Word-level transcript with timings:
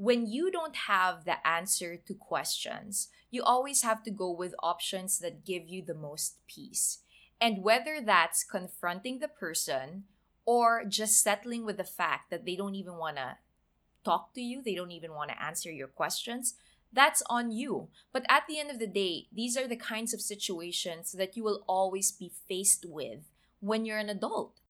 when 0.00 0.26
you 0.26 0.50
don't 0.50 0.76
have 0.88 1.26
the 1.26 1.46
answer 1.46 1.94
to 1.94 2.14
questions, 2.14 3.08
you 3.30 3.42
always 3.42 3.82
have 3.82 4.02
to 4.02 4.10
go 4.10 4.30
with 4.30 4.54
options 4.62 5.18
that 5.18 5.44
give 5.44 5.68
you 5.68 5.82
the 5.84 5.94
most 5.94 6.36
peace. 6.48 7.00
And 7.38 7.62
whether 7.62 8.00
that's 8.00 8.42
confronting 8.42 9.18
the 9.18 9.28
person 9.28 10.04
or 10.46 10.86
just 10.88 11.22
settling 11.22 11.66
with 11.66 11.76
the 11.76 11.84
fact 11.84 12.30
that 12.30 12.46
they 12.46 12.56
don't 12.56 12.74
even 12.74 12.96
want 12.96 13.16
to 13.16 13.36
talk 14.02 14.32
to 14.32 14.40
you, 14.40 14.62
they 14.62 14.74
don't 14.74 14.90
even 14.90 15.12
want 15.12 15.32
to 15.32 15.42
answer 15.42 15.70
your 15.70 15.88
questions, 15.88 16.54
that's 16.90 17.22
on 17.28 17.52
you. 17.52 17.88
But 18.10 18.24
at 18.30 18.44
the 18.48 18.58
end 18.58 18.70
of 18.70 18.78
the 18.78 18.86
day, 18.86 19.26
these 19.30 19.54
are 19.54 19.68
the 19.68 19.76
kinds 19.76 20.14
of 20.14 20.22
situations 20.22 21.12
that 21.12 21.36
you 21.36 21.44
will 21.44 21.62
always 21.66 22.10
be 22.10 22.32
faced 22.48 22.86
with 22.88 23.28
when 23.60 23.84
you're 23.84 23.98
an 23.98 24.08
adult. 24.08 24.60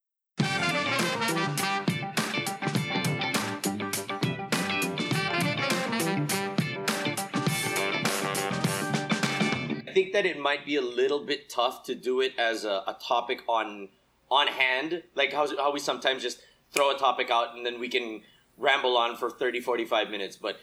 Think 10.00 10.12
that 10.14 10.26
it 10.26 10.38
might 10.38 10.64
be 10.64 10.76
a 10.76 10.82
little 10.82 11.24
bit 11.24 11.48
tough 11.50 11.82
to 11.84 11.94
do 11.94 12.20
it 12.20 12.32
as 12.38 12.64
a, 12.64 12.82
a 12.86 12.96
topic 13.06 13.42
on 13.48 13.88
on 14.30 14.46
hand, 14.46 15.02
like 15.16 15.32
how, 15.32 15.44
how 15.56 15.72
we 15.72 15.80
sometimes 15.80 16.22
just 16.22 16.40
throw 16.70 16.94
a 16.94 16.98
topic 16.98 17.30
out 17.30 17.56
and 17.56 17.66
then 17.66 17.80
we 17.80 17.88
can 17.88 18.22
ramble 18.56 18.96
on 18.96 19.16
for 19.16 19.28
30, 19.28 19.60
45 19.60 20.08
minutes. 20.08 20.36
But 20.36 20.60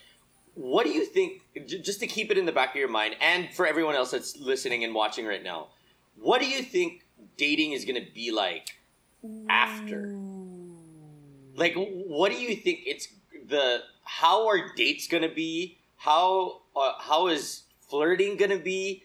what 0.53 0.85
do 0.85 0.91
you 0.91 1.05
think, 1.05 1.41
j- 1.65 1.81
just 1.81 1.99
to 1.99 2.07
keep 2.07 2.31
it 2.31 2.37
in 2.37 2.45
the 2.45 2.53
back 2.53 2.69
of 2.69 2.75
your 2.77 2.87
mind, 2.87 3.17
and 3.19 3.53
for 3.53 3.67
everyone 3.67 3.95
else 3.95 4.11
that's 4.11 4.37
listening 4.37 4.85
and 4.85 4.95
watching 4.95 5.25
right 5.25 5.43
now, 5.43 5.67
what 6.15 6.39
do 6.39 6.47
you 6.47 6.63
think 6.63 7.05
dating 7.35 7.73
is 7.73 7.83
going 7.83 8.01
to 8.01 8.09
be 8.13 8.31
like 8.31 8.79
after? 9.49 10.15
Like, 11.55 11.75
what 11.75 12.31
do 12.31 12.37
you 12.37 12.55
think 12.55 12.79
it's 12.85 13.09
the 13.45 13.81
how 14.05 14.47
are 14.47 14.73
dates 14.75 15.09
going 15.09 15.23
to 15.23 15.35
be? 15.35 15.79
How 15.97 16.61
uh, 16.73 16.93
how 16.99 17.27
is 17.27 17.63
flirting 17.89 18.37
going 18.37 18.51
to 18.51 18.59
be? 18.59 19.03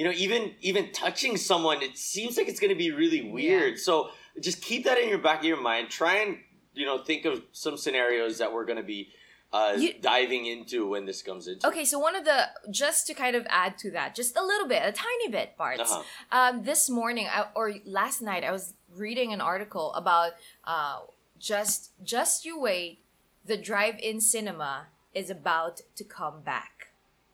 You 0.00 0.06
know, 0.06 0.12
even 0.12 0.54
even 0.62 0.92
touching 0.92 1.36
someone, 1.36 1.82
it 1.82 1.98
seems 1.98 2.38
like 2.38 2.48
it's 2.48 2.58
going 2.58 2.72
to 2.72 2.82
be 2.86 2.90
really 2.90 3.20
weird. 3.30 3.78
So 3.78 4.08
just 4.40 4.62
keep 4.62 4.84
that 4.84 4.96
in 4.96 5.10
your 5.10 5.18
back 5.18 5.40
of 5.40 5.44
your 5.44 5.60
mind. 5.60 5.90
Try 5.90 6.14
and 6.22 6.38
you 6.72 6.86
know 6.86 7.04
think 7.04 7.26
of 7.26 7.42
some 7.52 7.76
scenarios 7.76 8.38
that 8.38 8.50
we're 8.50 8.64
going 8.64 8.78
to 8.78 8.82
be 8.82 9.10
uh, 9.52 9.74
You- 9.76 10.00
diving 10.00 10.46
into 10.46 10.88
when 10.88 11.04
this 11.04 11.20
comes 11.20 11.48
into. 11.48 11.66
Okay, 11.68 11.84
so 11.84 11.98
one 11.98 12.16
of 12.16 12.24
the 12.24 12.48
just 12.70 13.06
to 13.08 13.12
kind 13.12 13.36
of 13.36 13.46
add 13.50 13.76
to 13.76 13.90
that, 13.90 14.14
just 14.14 14.38
a 14.38 14.42
little 14.42 14.66
bit, 14.66 14.80
a 14.82 14.90
tiny 14.90 15.28
bit 15.28 15.54
parts. 15.58 15.92
Uh-huh. 15.92 16.02
Um, 16.32 16.62
this 16.62 16.88
morning 16.88 17.28
I, 17.30 17.48
or 17.54 17.74
last 17.84 18.22
night, 18.22 18.42
I 18.42 18.52
was 18.52 18.72
reading 18.96 19.34
an 19.34 19.42
article 19.42 19.92
about 19.92 20.32
uh, 20.64 21.00
just 21.38 21.90
just 22.02 22.46
you 22.46 22.58
wait, 22.58 23.00
the 23.44 23.58
drive-in 23.58 24.22
cinema 24.22 24.86
is 25.12 25.28
about 25.28 25.82
to 25.96 26.04
come 26.04 26.40
back. 26.40 26.89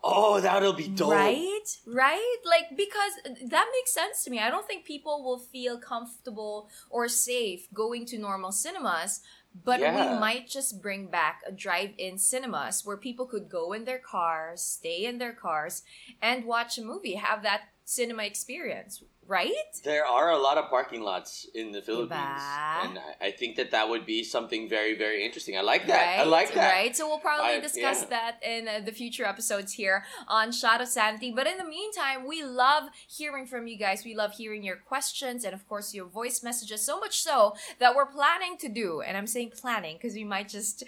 Oh, 0.09 0.41
that'll 0.41 0.73
be 0.73 0.89
dope. 0.89 1.11
Right? 1.11 1.69
Right? 1.87 2.37
Like, 2.45 2.77
because 2.77 3.12
that 3.25 3.67
makes 3.73 3.93
sense 3.93 4.23
to 4.25 4.31
me. 4.31 4.39
I 4.39 4.51
don't 4.51 4.67
think 4.67 4.85
people 4.85 5.25
will 5.25 5.39
feel 5.39 5.79
comfortable 5.79 6.69
or 6.91 7.09
safe 7.09 7.67
going 7.75 8.07
to 8.07 8.19
normal 8.19 8.53
cinemas, 8.53 9.21
but 9.65 9.81
Yeah. 9.81 10.15
we 10.15 10.21
might 10.21 10.49
just 10.49 10.81
bring 10.81 11.09
back 11.09 11.43
a 11.47 11.53
drive 11.53 11.91
in 11.99 12.19
cinemas 12.19 12.84
where 12.84 12.97
people 12.97 13.27
could 13.27 13.49
go 13.49 13.73
in 13.73 13.84
their 13.84 13.99
cars, 13.99 14.62
stay 14.62 15.05
in 15.05 15.19
their 15.19 15.33
cars, 15.33 15.83
and 16.23 16.45
watch 16.45 16.79
a 16.79 16.83
movie, 16.83 17.15
have 17.15 17.43
that 17.43 17.62
cinema 17.89 18.25
experience, 18.25 19.01
right? 19.29 19.53
There 19.84 20.05
are 20.05 20.33
a 20.33 20.39
lot 20.39 20.59
of 20.59 20.69
parking 20.69 21.03
lots 21.03 21.47
in 21.55 21.70
the 21.70 21.81
Philippines, 21.81 22.20
Diba? 22.43 22.84
and 22.84 22.98
I, 23.20 23.31
think 23.31 23.55
that 23.56 23.70
that 23.70 23.89
would 23.89 24.05
be 24.05 24.25
something 24.25 24.69
very, 24.69 24.98
very 24.98 25.25
interesting. 25.25 25.56
I 25.56 25.61
like 25.61 25.87
that. 25.87 26.19
I 26.19 26.25
like 26.25 26.53
that. 26.55 26.73
Right. 26.73 26.97
So 26.97 27.06
we'll 27.06 27.20
probably 27.20 27.55
I- 27.55 27.61
discuss 27.61 28.03
yeah. 28.03 28.09
that 28.09 28.41
in 28.43 28.67
uh, 28.67 28.81
the 28.84 28.91
future 28.91 29.25
episodes 29.25 29.73
here 29.75 30.05
on 30.27 30.51
Shot 30.51 30.81
of 30.81 30.89
Sanity. 30.89 31.33
But 31.34 31.47
in 31.47 31.59
the 31.59 31.65
meantime, 31.65 32.27
we 32.27 32.43
love 32.43 32.89
hearing 33.06 33.47
from 33.47 33.69
you 33.69 33.78
guys. 33.78 34.05
We 34.05 34.17
love 34.17 34.33
hearing 34.33 34.65
your 34.65 34.77
questions 34.77 35.44
and, 35.44 35.55
of 35.55 35.66
course, 35.69 35.94
your 35.94 36.06
voice 36.06 36.43
messages. 36.43 36.84
So 36.84 36.99
much 36.99 37.21
so 37.21 37.55
that 37.78 37.94
we're 37.94 38.06
planning 38.06 38.56
to 38.59 38.69
do, 38.69 39.00
and 39.00 39.16
I'm 39.16 39.28
saying 39.28 39.53
planning 39.56 39.97
because 39.97 40.15
we 40.15 40.25
might 40.25 40.49
just, 40.49 40.82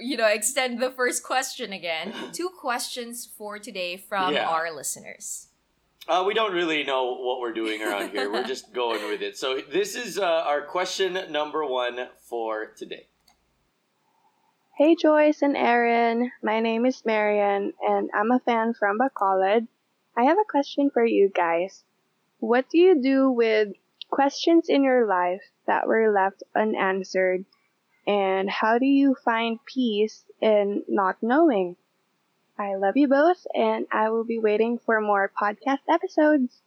you 0.00 0.16
know, 0.16 0.26
extend 0.26 0.82
the 0.82 0.90
first 0.90 1.22
question 1.22 1.72
again. 1.72 2.12
Two 2.32 2.48
questions 2.48 3.28
for 3.38 3.60
today 3.60 3.96
from 3.96 4.34
Yeah. 4.34 4.48
our 4.48 4.74
listeners. 4.74 5.46
Uh, 6.10 6.24
we 6.24 6.34
don't 6.34 6.52
really 6.52 6.82
know 6.82 7.14
what 7.14 7.38
we're 7.38 7.52
doing 7.52 7.80
around 7.80 8.10
here. 8.10 8.32
We're 8.32 8.42
just 8.42 8.72
going 8.74 9.08
with 9.08 9.22
it. 9.22 9.38
So 9.38 9.60
this 9.70 9.94
is 9.94 10.18
uh, 10.18 10.24
our 10.24 10.60
question 10.60 11.16
number 11.30 11.64
one 11.64 12.08
for 12.28 12.66
today. 12.66 13.06
Hey 14.76 14.96
Joyce 15.00 15.42
and 15.42 15.56
Aaron, 15.56 16.32
my 16.42 16.58
name 16.58 16.84
is 16.84 17.04
Marian 17.06 17.74
and 17.80 18.10
I'm 18.12 18.32
a 18.32 18.40
fan 18.40 18.74
from 18.74 18.98
Bacolod. 18.98 19.68
I 20.16 20.24
have 20.24 20.36
a 20.36 20.50
question 20.50 20.90
for 20.90 21.06
you 21.06 21.30
guys. 21.32 21.84
What 22.40 22.68
do 22.70 22.78
you 22.78 23.00
do 23.00 23.30
with 23.30 23.68
questions 24.10 24.66
in 24.68 24.82
your 24.82 25.06
life 25.06 25.42
that 25.68 25.86
were 25.86 26.12
left 26.12 26.42
unanswered? 26.56 27.44
And 28.04 28.50
how 28.50 28.78
do 28.78 28.86
you 28.86 29.14
find 29.24 29.60
peace 29.64 30.24
in 30.40 30.82
not 30.88 31.18
knowing? 31.22 31.76
I 32.60 32.74
love 32.74 32.96
you 32.96 33.08
both 33.08 33.46
and 33.54 33.86
I 33.90 34.10
will 34.10 34.24
be 34.24 34.38
waiting 34.38 34.78
for 34.78 35.00
more 35.00 35.30
podcast 35.40 35.78
episodes. 35.88 36.60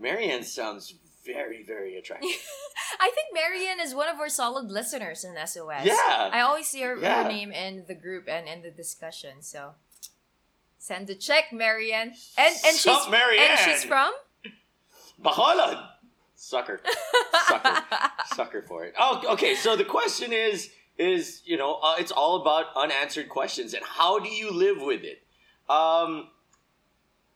Marianne 0.00 0.42
sounds 0.42 0.94
very, 1.24 1.62
very 1.62 1.96
attractive. 1.96 2.28
I 3.00 3.10
think 3.14 3.28
Marianne 3.32 3.78
is 3.80 3.94
one 3.94 4.08
of 4.08 4.18
our 4.18 4.28
solid 4.28 4.70
listeners 4.70 5.22
in 5.24 5.34
SOS. 5.46 5.84
Yeah. 5.84 5.94
I 6.32 6.40
always 6.40 6.66
see 6.66 6.80
her, 6.82 6.96
Yeah. 6.96 7.22
her 7.22 7.28
name 7.28 7.52
in 7.52 7.84
the 7.86 7.94
group 7.94 8.28
and 8.28 8.48
in 8.48 8.62
the 8.62 8.70
discussion. 8.72 9.42
So 9.42 9.74
send 10.78 11.08
a 11.10 11.14
check, 11.14 11.52
Marianne. 11.52 12.14
And 12.36 12.54
and 12.66 12.76
Sup, 12.76 13.02
she's 13.02 13.10
Marianne? 13.12 13.50
and 13.50 13.60
she's 13.60 13.84
from 13.84 14.10
Bacolod! 15.22 15.86
Sucker. 16.34 16.80
Sucker. 17.48 17.82
Sucker 18.34 18.62
for 18.66 18.84
it. 18.84 18.94
Oh, 18.98 19.22
okay. 19.34 19.54
So 19.54 19.76
the 19.76 19.84
question 19.84 20.32
is, 20.32 20.70
is 20.98 21.42
you 21.44 21.56
know, 21.56 21.80
uh, 21.82 21.94
it's 21.98 22.12
all 22.12 22.40
about 22.40 22.66
unanswered 22.76 23.28
questions 23.28 23.74
and 23.74 23.82
how 23.84 24.18
do 24.18 24.28
you 24.28 24.50
live 24.50 24.80
with 24.80 25.02
it? 25.02 25.22
Um, 25.68 26.28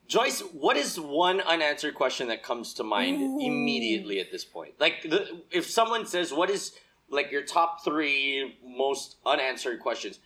Joyce, 0.09 0.41
what 0.41 0.77
is 0.77 1.01
one 1.01 1.41
unanswered 1.41 1.95
question 1.95 2.29
that 2.29 2.43
comes 2.43 2.75
to 2.75 2.85
mind 2.85 3.21
Ooh. 3.21 3.41
immediately 3.41 4.21
at 4.21 4.31
this 4.31 4.45
point? 4.45 4.75
Like, 4.79 5.03
the, 5.03 5.43
if 5.51 5.69
someone 5.69 6.07
says, 6.07 6.33
"What 6.33 6.49
is 6.49 6.73
like 7.09 7.33
your 7.33 7.43
top 7.43 7.85
three 7.85 8.59
most 8.65 9.17
unanswered 9.25 9.81
questions?" 9.81 10.21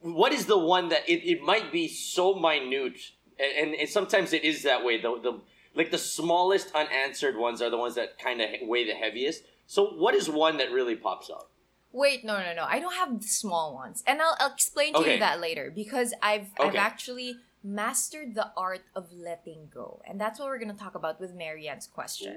What 0.00 0.32
is 0.32 0.46
the 0.46 0.58
one 0.58 0.88
that 0.90 1.08
it, 1.08 1.26
it 1.28 1.42
might 1.42 1.72
be 1.72 1.88
so 1.88 2.34
minute, 2.34 2.98
and, 3.38 3.74
and 3.74 3.88
sometimes 3.88 4.32
it 4.32 4.44
is 4.44 4.62
that 4.64 4.84
way. 4.84 5.00
The 5.00 5.18
the 5.20 5.40
like 5.74 5.90
the 5.90 5.98
smallest 5.98 6.74
unanswered 6.74 7.36
ones 7.36 7.62
are 7.62 7.70
the 7.70 7.78
ones 7.78 7.94
that 7.94 8.18
kind 8.18 8.40
of 8.40 8.48
weigh 8.62 8.86
the 8.86 8.94
heaviest. 8.94 9.44
So, 9.66 9.86
what 9.86 10.14
is 10.14 10.28
one 10.28 10.58
that 10.58 10.72
really 10.72 10.96
pops 10.96 11.30
out? 11.30 11.48
Wait, 11.96 12.24
no, 12.24 12.36
no, 12.46 12.52
no. 12.52 12.64
I 12.68 12.78
don't 12.78 12.94
have 12.94 13.22
the 13.22 13.26
small 13.26 13.72
ones, 13.74 14.04
and 14.06 14.20
I'll, 14.20 14.36
I'll 14.38 14.52
explain 14.52 14.92
to 14.92 15.00
Okay. 15.00 15.14
you 15.14 15.18
that 15.20 15.40
later 15.40 15.72
because 15.74 16.12
I've 16.20 16.48
I've 16.60 16.76
actually 16.76 17.36
mastered 17.64 18.34
the 18.34 18.52
art 18.54 18.84
of 18.94 19.10
letting 19.14 19.70
go, 19.72 20.02
and 20.06 20.20
that's 20.20 20.38
what 20.38 20.48
we're 20.48 20.58
gonna 20.58 20.74
talk 20.74 20.94
about 20.94 21.18
with 21.22 21.32
Marianne's 21.34 21.86
question. 21.86 22.36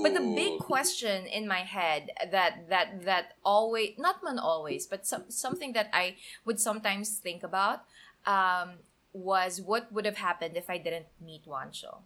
But 0.00 0.14
the 0.14 0.22
big 0.36 0.60
question 0.60 1.26
in 1.26 1.48
my 1.48 1.62
head 1.76 2.02
that 2.30 2.68
that 2.68 3.02
that 3.04 3.24
always 3.44 3.98
not 3.98 4.22
man 4.22 4.38
always, 4.38 4.86
but 4.86 5.04
some, 5.10 5.24
something 5.28 5.72
that 5.72 5.90
I 5.92 6.14
would 6.44 6.60
sometimes 6.60 7.18
think 7.18 7.42
about 7.42 7.82
um, 8.26 8.68
was 9.12 9.60
what 9.60 9.90
would 9.92 10.04
have 10.06 10.18
happened 10.18 10.56
if 10.56 10.70
I 10.70 10.78
didn't 10.78 11.06
meet 11.20 11.46
Juancho, 11.50 12.02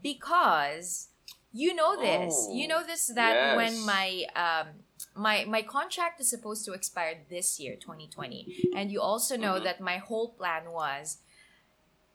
because 0.00 1.08
you 1.52 1.74
know 1.74 1.96
this, 1.96 2.46
Oh, 2.48 2.54
you 2.54 2.66
know 2.66 2.82
this 2.84 3.06
that 3.14 3.56
when 3.56 3.74
my 3.84 4.24
um, 4.34 4.68
my 5.14 5.44
my 5.44 5.62
contract 5.62 6.20
is 6.20 6.28
supposed 6.28 6.64
to 6.66 6.72
expire 6.72 7.22
this 7.30 7.60
year, 7.60 7.76
2020, 7.76 8.70
and 8.74 8.90
you 8.90 9.00
also 9.00 9.36
know 9.36 9.60
Mhm. 9.60 9.64
that 9.64 9.80
my 9.80 9.98
whole 9.98 10.30
plan 10.30 10.70
was 10.72 11.18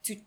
to 0.04 0.18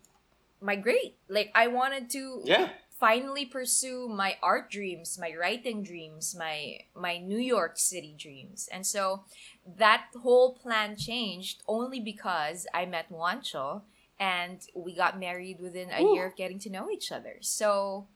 migrate. 0.60 1.19
Like 1.28 1.50
I 1.54 1.66
wanted 1.69 2.10
to 2.10 2.42
Yeah. 2.44 2.70
finally 2.98 3.44
pursue 3.46 4.08
my 4.08 4.38
art 4.42 4.70
dreams, 4.70 5.19
my 5.19 5.34
writing 5.34 5.82
dreams, 5.82 6.34
my 6.34 6.86
my 6.94 7.19
New 7.19 7.38
York 7.38 7.78
City 7.78 8.14
dreams. 8.16 8.69
And 8.72 8.86
so 8.86 9.24
that 9.66 10.06
whole 10.22 10.54
plan 10.54 10.96
changed 10.96 11.62
only 11.66 12.00
because 12.00 12.66
I 12.72 12.86
met 12.86 13.10
Juancho 13.10 13.82
and 14.19 14.60
we 14.74 14.94
got 14.94 15.19
married 15.19 15.60
within 15.60 15.90
a 15.90 16.00
Ooh. 16.00 16.14
year 16.14 16.26
of 16.26 16.36
getting 16.36 16.60
to 16.60 16.70
know 16.70 16.90
each 16.90 17.10
other. 17.10 17.38
So, 17.40 18.06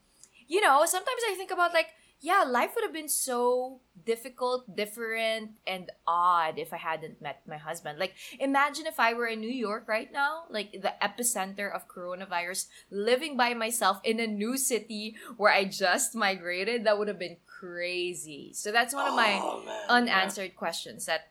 you 0.46 0.60
know, 0.60 0.84
sometimes 0.86 1.22
I 1.28 1.34
think 1.34 1.50
about 1.50 1.74
like 1.74 1.88
yeah, 2.20 2.44
life 2.44 2.72
would 2.74 2.82
have 2.84 2.92
been 2.92 3.08
so 3.08 3.80
difficult, 4.04 4.74
different, 4.74 5.58
and 5.66 5.90
odd 6.06 6.58
if 6.58 6.72
I 6.72 6.78
hadn't 6.78 7.20
met 7.20 7.42
my 7.46 7.56
husband. 7.58 7.98
Like, 7.98 8.14
imagine 8.40 8.86
if 8.86 8.98
I 8.98 9.12
were 9.14 9.26
in 9.26 9.40
New 9.40 9.50
York 9.52 9.84
right 9.86 10.10
now, 10.12 10.44
like 10.50 10.72
the 10.72 10.94
epicenter 11.02 11.72
of 11.72 11.88
coronavirus, 11.88 12.66
living 12.90 13.36
by 13.36 13.54
myself 13.54 14.00
in 14.02 14.18
a 14.20 14.26
new 14.26 14.56
city 14.56 15.16
where 15.36 15.52
I 15.52 15.64
just 15.64 16.14
migrated. 16.14 16.84
That 16.84 16.98
would 16.98 17.08
have 17.08 17.18
been 17.18 17.36
crazy. 17.46 18.52
So, 18.54 18.72
that's 18.72 18.94
one 18.94 19.06
of 19.06 19.14
my 19.14 19.38
Oh, 19.42 19.62
man. 19.64 20.08
unanswered 20.08 20.56
questions 20.56 21.06
that 21.06 21.28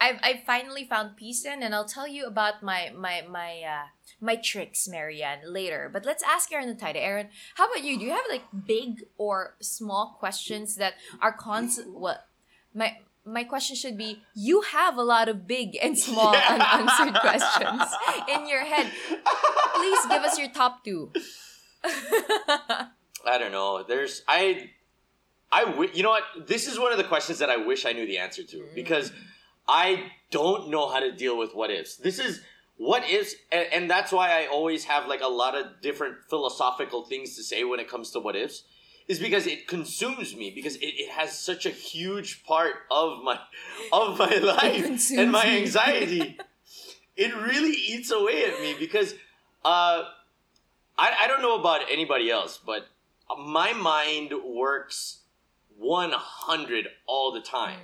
I've, 0.00 0.18
I've 0.22 0.44
finally 0.44 0.84
found 0.84 1.16
peace 1.16 1.44
in, 1.44 1.62
and 1.62 1.74
I'll 1.74 1.84
tell 1.88 2.06
you 2.08 2.26
about 2.26 2.62
my 2.62 2.92
my 2.96 3.22
my 3.28 3.62
uh, 3.62 3.86
my 4.20 4.36
tricks, 4.36 4.88
Marianne, 4.88 5.40
later. 5.46 5.88
But 5.92 6.04
let's 6.04 6.22
ask 6.22 6.52
Aaron 6.52 6.68
and 6.68 6.78
Tida. 6.78 6.96
Aaron, 6.96 7.28
how 7.54 7.66
about 7.66 7.84
you? 7.84 7.98
Do 7.98 8.04
you 8.04 8.10
have 8.10 8.24
like 8.30 8.44
big 8.66 9.04
or 9.16 9.54
small 9.60 10.16
questions 10.18 10.76
that 10.76 10.94
are 11.20 11.32
constant? 11.32 11.94
What 11.94 12.26
my 12.74 12.98
my 13.24 13.44
question 13.44 13.76
should 13.76 13.96
be: 13.96 14.22
You 14.34 14.62
have 14.62 14.96
a 14.96 15.02
lot 15.02 15.28
of 15.28 15.46
big 15.46 15.76
and 15.80 15.98
small 15.98 16.32
Yeah. 16.32 16.54
unanswered 16.54 17.20
questions 17.20 17.82
in 18.28 18.48
your 18.48 18.64
head. 18.64 18.90
Please 19.74 20.06
give 20.08 20.22
us 20.22 20.38
your 20.38 20.48
top 20.48 20.84
two. 20.84 21.12
I 21.84 23.38
don't 23.38 23.52
know. 23.52 23.84
There's 23.86 24.22
I 24.26 24.70
I 25.52 25.64
wi- 25.64 25.92
you 25.94 26.02
know 26.02 26.10
what? 26.10 26.24
This 26.46 26.66
is 26.66 26.78
one 26.78 26.92
of 26.92 26.98
the 26.98 27.04
questions 27.04 27.38
that 27.38 27.50
I 27.50 27.56
wish 27.56 27.86
I 27.86 27.92
knew 27.92 28.06
the 28.06 28.18
answer 28.18 28.42
to 28.42 28.56
mm. 28.56 28.74
because 28.74 29.12
I 29.68 30.10
don't 30.30 30.70
know 30.70 30.88
how 30.88 31.00
to 31.00 31.12
deal 31.12 31.36
with 31.38 31.54
what 31.54 31.70
ifs. 31.70 31.96
This 31.96 32.18
is 32.18 32.42
what 32.78 33.08
ifs 33.08 33.34
and, 33.52 33.66
and 33.72 33.90
that's 33.90 34.12
why 34.12 34.42
I 34.42 34.46
always 34.46 34.84
have 34.84 35.06
like 35.06 35.20
a 35.20 35.28
lot 35.28 35.54
of 35.56 35.80
different 35.82 36.16
philosophical 36.30 37.04
things 37.04 37.36
to 37.36 37.42
say 37.42 37.64
when 37.64 37.80
it 37.80 37.88
comes 37.88 38.10
to 38.12 38.20
what 38.20 38.36
ifs 38.36 38.64
is 39.08 39.18
because 39.18 39.46
it 39.46 39.66
consumes 39.66 40.36
me 40.36 40.52
because 40.54 40.76
it, 40.76 40.86
it 40.86 41.10
has 41.10 41.36
such 41.38 41.66
a 41.66 41.70
huge 41.70 42.44
part 42.44 42.74
of 42.90 43.22
my 43.22 43.38
of 43.92 44.18
my 44.18 44.34
life 44.36 45.10
and 45.10 45.30
my 45.32 45.44
anxiety. 45.44 46.38
it 47.16 47.34
really 47.34 47.76
eats 47.76 48.10
away 48.10 48.44
at 48.44 48.60
me 48.60 48.74
because 48.78 49.14
uh 49.64 50.04
I, 50.98 51.14
I 51.22 51.28
don't 51.28 51.42
know 51.42 51.58
about 51.58 51.82
anybody 51.90 52.28
else, 52.28 52.58
but 52.64 52.88
my 53.38 53.72
mind 53.72 54.32
works 54.44 55.20
100 55.76 56.88
all 57.06 57.32
the 57.32 57.40
time. 57.40 57.78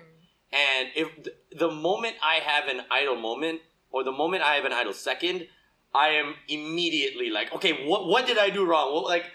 And 0.52 0.88
if 0.96 1.14
th- 1.22 1.36
the 1.56 1.70
moment 1.70 2.16
I 2.22 2.34
have 2.36 2.68
an 2.68 2.82
idle 2.90 3.16
moment 3.16 3.60
or 3.94 4.02
the 4.02 4.10
moment 4.10 4.42
I 4.42 4.56
have 4.56 4.64
an 4.64 4.72
idle 4.72 4.92
second, 4.92 5.46
I 5.94 6.08
am 6.08 6.34
immediately 6.48 7.30
like, 7.30 7.54
okay, 7.54 7.86
what 7.86 8.08
what 8.08 8.26
did 8.26 8.38
I 8.38 8.50
do 8.50 8.66
wrong? 8.66 8.92
Well, 8.92 9.04
like 9.04 9.26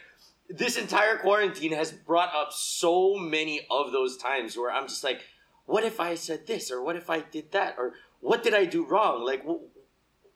this 0.50 0.76
entire 0.78 1.16
quarantine 1.18 1.72
has 1.72 1.94
brought 1.94 2.36
up 2.36 2.52
so 2.52 3.16
many 3.16 3.66
of 3.72 3.94
those 3.94 4.18
times 4.18 4.58
where 4.58 4.70
I'm 4.70 4.88
just 4.88 5.02
like, 5.02 5.22
what 5.66 5.86
if 5.86 6.02
I 6.02 6.16
said 6.16 6.46
this 6.46 6.72
or 6.72 6.84
what 6.84 6.98
if 6.98 7.10
I 7.10 7.22
did 7.22 7.52
that 7.54 7.76
or 7.78 7.94
what 8.20 8.44
did 8.44 8.54
I 8.54 8.66
do 8.66 8.86
wrong? 8.86 9.24
Like, 9.24 9.46
wh- 9.48 9.64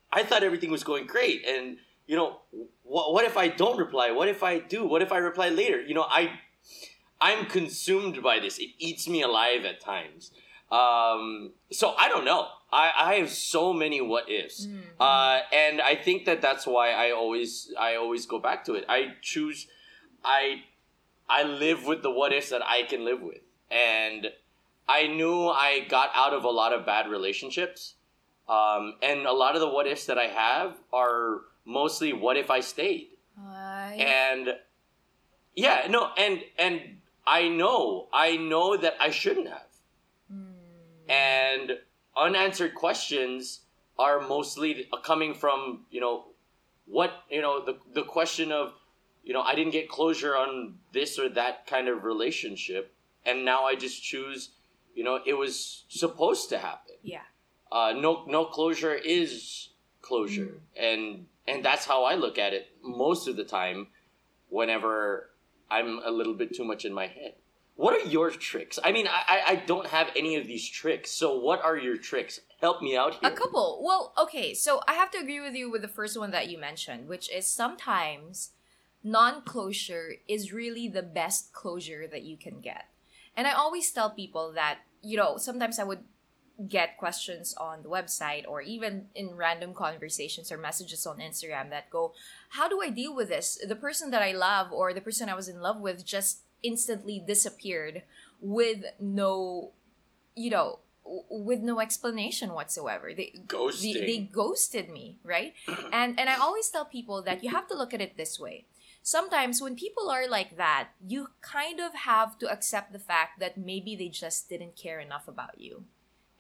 I 0.10 0.24
thought 0.24 0.44
everything 0.44 0.72
was 0.72 0.86
going 0.86 1.06
great, 1.06 1.46
and 1.46 1.78
you 2.08 2.16
know, 2.16 2.38
what 2.84 3.14
what 3.14 3.26
if 3.26 3.36
I 3.36 3.50
don't 3.50 3.78
reply? 3.78 4.12
What 4.12 4.30
if 4.30 4.42
I 4.42 4.60
do? 4.60 4.86
What 4.86 5.02
if 5.02 5.12
I 5.12 5.18
reply 5.18 5.50
later? 5.50 5.82
You 5.82 5.96
know, 5.96 6.06
I 6.08 6.40
I'm 7.20 7.46
consumed 7.46 8.24
by 8.24 8.40
this. 8.40 8.58
It 8.58 8.70
eats 8.80 9.10
me 9.10 9.22
alive 9.22 9.66
at 9.66 9.82
times. 9.82 10.32
Um, 10.72 11.52
so 11.72 11.94
I 11.98 12.08
don't 12.10 12.26
know. 12.26 12.48
I, 12.74 12.92
I 13.12 13.14
have 13.22 13.30
so 13.30 13.72
many 13.74 14.00
what 14.02 14.26
ifs, 14.30 14.68
uh, 15.00 15.40
and 15.54 15.80
I 15.82 15.96
think 15.96 16.26
that 16.26 16.42
that's 16.42 16.66
why 16.66 16.92
I 16.92 17.12
always 17.12 17.72
I 17.80 17.96
always 17.96 18.26
go 18.26 18.40
back 18.40 18.66
to 18.66 18.74
it. 18.74 18.84
I 18.90 19.00
choose, 19.22 19.68
I 20.26 20.64
I 21.30 21.44
live 21.44 21.86
with 21.86 22.02
the 22.02 22.10
what 22.20 22.34
ifs 22.34 22.50
that 22.50 22.64
I 22.66 22.84
can 22.84 23.06
live 23.06 23.22
with, 23.22 23.42
and 23.70 24.28
I 24.88 25.08
knew 25.08 25.48
I 25.48 25.86
got 25.88 26.10
out 26.16 26.34
of 26.34 26.44
a 26.44 26.50
lot 26.62 26.74
of 26.74 26.86
bad 26.86 27.10
relationships, 27.10 27.94
um, 28.50 28.96
and 29.02 29.26
a 29.26 29.34
lot 29.44 29.54
of 29.56 29.62
the 29.62 29.70
what 29.70 29.86
ifs 29.88 30.06
that 30.08 30.18
I 30.18 30.28
have 30.28 30.76
are 30.92 31.42
mostly 31.66 32.12
what 32.12 32.36
if 32.38 32.50
I 32.50 32.60
stayed. 32.62 33.10
I- 33.40 33.96
and 34.00 34.46
yeah 35.56 35.86
no 35.90 36.10
and 36.18 36.42
and 36.58 36.76
i 37.26 37.48
know 37.48 38.08
i 38.12 38.36
know 38.38 38.76
that 38.76 38.96
i 39.00 39.10
shouldn't 39.12 39.48
have. 39.48 39.70
And 41.08 41.68
unanswered 42.18 42.76
questions 42.76 43.62
are 43.98 44.20
mostly 44.22 44.88
coming 45.04 45.34
from 45.34 45.86
you 45.92 46.02
know 46.02 46.26
what 46.86 47.12
you 47.30 47.42
know 47.42 47.64
the 47.64 47.78
the 47.94 48.04
question 48.04 48.52
of 48.52 48.74
you 49.24 49.34
know 49.34 49.42
I 49.42 49.56
didn't 49.56 49.72
get 49.72 49.90
closure 49.90 50.36
on 50.36 50.76
this 50.94 51.18
or 51.20 51.30
that 51.30 51.68
kind 51.68 51.88
of 51.88 52.04
relationship 52.04 52.94
and 53.26 53.46
now 53.46 53.64
I 53.66 53.76
just 53.76 54.04
choose 54.04 54.50
you 54.96 55.04
know 55.04 55.20
it 55.26 55.34
was 55.34 55.84
supposed 55.90 56.50
to 56.50 56.58
happen. 56.58 56.96
Yeah. 57.04 57.22
uh, 57.72 57.94
no 57.96 58.26
no 58.28 58.46
closure 58.46 58.94
is 58.94 59.70
closure. 60.02 60.60
And 60.76 61.26
and 61.48 61.64
that's 61.64 61.86
how 61.86 62.04
i 62.06 62.16
look 62.16 62.38
at 62.38 62.54
it 62.54 62.68
most 62.82 63.28
of 63.28 63.36
the 63.36 63.44
time 63.44 63.88
whenever 64.50 65.30
i'm 65.70 66.00
a 66.06 66.12
little 66.12 66.34
bit 66.34 66.56
too 66.56 66.64
much 66.64 66.86
in 66.86 66.94
my 66.94 67.08
head 67.08 67.34
what 67.76 67.94
are 67.94 68.08
your 68.08 68.30
tricks 68.30 68.80
i 68.84 68.92
mean 68.92 69.08
i 69.08 69.42
i, 69.48 69.56
don't 69.56 69.88
have 69.88 70.10
any 70.16 70.36
of 70.36 70.48
these 70.48 70.68
tricks 70.68 71.12
so 71.12 71.38
what 71.38 71.64
are 71.64 71.78
your 71.78 71.98
tricks 71.98 72.40
help 72.64 72.82
me 72.82 72.96
out 72.96 73.16
here 73.16 73.30
A 73.30 73.36
couple. 73.36 73.82
Well, 73.84 74.14
okay, 74.18 74.54
so 74.54 74.80
I 74.88 74.94
have 74.94 75.12
to 75.12 75.18
agree 75.18 75.42
with 75.42 75.54
you 75.54 75.70
with 75.70 75.82
the 75.82 75.90
first 75.90 76.18
one 76.18 76.32
that 76.32 76.50
you 76.50 76.58
mentioned, 76.58 77.10
which 77.10 77.30
is 77.30 77.46
sometimes 77.46 78.52
non 79.04 79.42
closure 79.42 80.14
is 80.30 80.54
really 80.54 80.88
the 80.88 81.04
best 81.04 81.52
closure 81.52 82.08
that 82.08 82.24
you 82.24 82.38
can 82.38 82.62
get. 82.62 82.86
And 83.36 83.48
I 83.48 83.52
always 83.52 83.92
tell 83.92 84.10
people 84.12 84.54
that, 84.54 84.80
you 85.02 85.18
know, 85.18 85.36
sometimes 85.36 85.78
I 85.78 85.84
would 85.84 86.06
get 86.70 86.98
questions 86.98 87.54
on 87.56 87.84
the 87.84 87.90
website 87.90 88.46
or 88.48 88.62
even 88.62 89.08
in 89.14 89.36
random 89.36 89.74
conversations 89.74 90.50
or 90.50 90.58
messages 90.58 91.06
on 91.06 91.18
Instagram 91.18 91.70
that 91.70 91.90
go, 91.90 92.14
How 92.52 92.70
do 92.70 92.80
I 92.82 92.90
deal 92.90 93.14
with 93.14 93.28
this? 93.28 93.60
The 93.68 93.76
person 93.76 94.10
that 94.12 94.22
I 94.22 94.32
love 94.32 94.72
or 94.72 94.94
the 94.94 95.02
person 95.02 95.28
I 95.28 95.36
was 95.36 95.50
in 95.50 95.60
love 95.60 95.82
with 95.82 96.06
just 96.06 96.43
instantly 96.64 97.24
disappeared 97.26 98.04
with 98.42 98.84
no, 99.00 99.72
you 100.36 100.50
know, 100.50 100.80
with 101.30 101.60
no 101.60 101.80
explanation 101.80 102.54
whatsoever. 102.54 103.14
They, 103.14 103.34
Ghosting. 103.48 103.94
they, 103.94 104.00
they 104.00 104.18
ghosted 104.20 104.90
me, 104.90 105.20
right? 105.24 105.54
and 105.92 106.20
and 106.20 106.30
I 106.30 106.36
always 106.36 106.70
tell 106.70 106.86
people 106.86 107.22
that 107.24 107.44
you 107.44 107.52
have 107.52 107.68
to 107.68 107.78
look 107.78 107.94
at 107.94 108.02
it 108.02 108.18
this 108.18 108.40
way. 108.40 108.66
Sometimes 109.02 109.62
when 109.62 109.76
people 109.76 110.10
are 110.10 110.30
like 110.30 110.56
that, 110.56 110.90
you 111.06 111.28
kind 111.42 111.82
of 111.82 111.94
have 111.94 112.40
to 112.40 112.50
accept 112.50 112.94
the 112.94 113.00
fact 113.00 113.40
that 113.42 113.58
maybe 113.58 113.98
they 113.98 114.08
just 114.08 114.48
didn't 114.48 114.78
care 114.78 115.02
enough 115.02 115.28
about 115.28 115.60
you. 115.60 115.84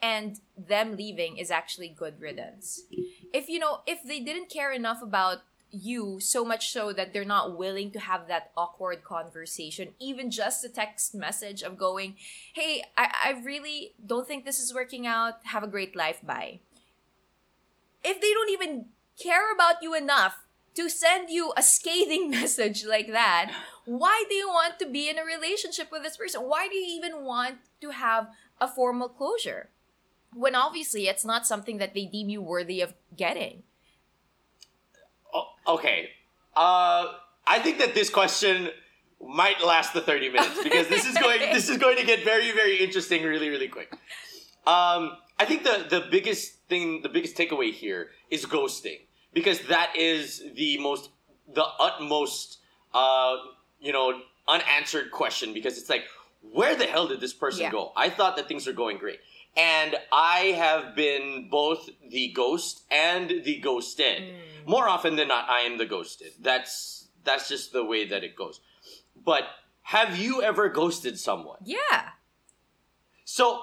And 0.01 0.39
them 0.57 0.95
leaving 0.95 1.37
is 1.37 1.51
actually 1.51 1.89
good 1.89 2.19
riddance. 2.21 2.83
If 3.33 3.49
you 3.49 3.59
know, 3.59 3.81
if 3.85 4.03
they 4.03 4.21
didn't 4.21 4.49
care 4.49 4.71
enough 4.71 5.01
about 5.01 5.39
you 5.73 6.19
so 6.21 6.45
much 6.45 6.71
so 6.71 6.93
that 6.93 7.11
they're 7.11 7.25
not 7.25 7.57
willing 7.57 7.91
to 7.91 7.99
have 7.99 8.27
that 8.27 8.51
awkward 8.55 9.03
conversation, 9.03 9.89
even 9.99 10.31
just 10.31 10.63
a 10.63 10.69
text 10.69 11.15
message 11.15 11.63
of 11.63 11.77
going, 11.77 12.15
Hey, 12.53 12.83
I, 12.95 13.13
I 13.25 13.41
really 13.43 13.93
don't 14.05 14.27
think 14.27 14.45
this 14.45 14.59
is 14.59 14.73
working 14.73 15.05
out. 15.07 15.45
Have 15.45 15.63
a 15.63 15.67
great 15.67 15.95
life. 15.95 16.19
Bye 16.23 16.59
if 18.03 18.19
they 18.21 18.31
don't 18.31 18.50
even 18.50 18.86
care 19.21 19.53
about 19.53 19.81
you 19.81 19.93
enough 19.93 20.43
to 20.75 20.89
send 20.89 21.29
you 21.29 21.53
a 21.55 21.63
scathing 21.63 22.29
message 22.29 22.86
like 22.86 23.12
that, 23.12 23.51
why 23.86 24.24
do 24.27 24.36
you 24.36 24.48
want 24.48 24.79
to 24.79 24.86
be 24.86 25.09
in 25.09 25.17
a 25.17 25.25
relationship 25.25 25.91
with 25.91 26.03
this 26.03 26.17
person? 26.17 26.41
Why 26.41 26.67
do 26.67 26.75
you 26.75 26.95
even 26.95 27.24
want 27.24 27.57
to 27.81 27.91
have 27.91 28.27
a 28.59 28.67
formal 28.67 29.09
closure? 29.09 29.69
When 30.33 30.55
obviously 30.55 31.07
it's 31.07 31.25
not 31.25 31.45
something 31.45 31.77
that 31.77 31.93
they 31.93 32.05
deem 32.05 32.29
you 32.29 32.41
worthy 32.41 32.81
of 32.81 32.93
getting. 33.15 33.63
Oh, 35.33 35.45
okay. 35.67 36.09
Uh, 36.55 37.13
I 37.47 37.59
think 37.59 37.79
that 37.79 37.93
this 37.95 38.09
question 38.09 38.69
might 39.25 39.63
last 39.63 39.93
the 39.93 40.01
30 40.01 40.29
minutes 40.31 40.61
because 40.63 40.87
this 40.89 41.05
is 41.05 41.17
going 41.17 41.39
this 41.53 41.69
is 41.69 41.77
going 41.77 41.97
to 41.97 42.05
get 42.05 42.23
very 42.25 42.51
very 42.51 42.77
interesting 42.77 43.23
really 43.23 43.49
really 43.49 43.67
quick. 43.69 43.91
Um, 44.67 45.11
I 45.39 45.45
think 45.45 45.63
the 45.63 45.85
the 45.89 46.05
biggest 46.11 46.59
thing 46.69 47.01
the 47.01 47.09
biggest 47.09 47.35
takeaway 47.35 47.71
here 47.71 48.09
is 48.29 48.45
ghosting 48.45 48.99
because 49.33 49.59
that 49.67 49.95
is 49.97 50.43
the 50.55 50.77
most 50.77 51.09
the 51.53 51.65
utmost 51.79 52.59
uh, 52.93 53.37
you 53.79 53.91
know 53.93 54.19
unanswered 54.47 55.09
question 55.11 55.53
because 55.53 55.77
it's 55.77 55.89
like 55.89 56.03
where 56.51 56.75
the 56.75 56.85
hell 56.85 57.07
did 57.07 57.21
this 57.21 57.33
person 57.33 57.61
Yeah. 57.63 57.71
go? 57.71 57.93
I 57.95 58.09
thought 58.09 58.35
that 58.35 58.47
things 58.49 58.67
were 58.67 58.73
going 58.73 58.97
great. 58.97 59.19
And 59.55 59.95
I 60.11 60.55
have 60.57 60.95
been 60.95 61.47
both 61.49 61.87
the 62.09 62.29
ghost 62.33 62.83
and 62.91 63.29
the 63.45 63.59
ghosted. 63.59 64.23
More 64.65 64.88
often 64.88 65.15
than 65.15 65.27
not, 65.27 65.50
I 65.50 65.62
am 65.62 65.77
the 65.77 65.86
ghosted. 65.86 66.34
That's 66.39 67.08
that's 67.24 67.48
just 67.50 67.74
the 67.74 67.84
way 67.84 68.05
that 68.08 68.24
it 68.24 68.36
goes. 68.36 68.60
But 69.15 69.43
have 69.84 70.17
you 70.17 70.41
ever 70.41 70.70
ghosted 70.70 71.20
someone? 71.20 71.60
Yeah. 71.63 72.10
So 73.25 73.62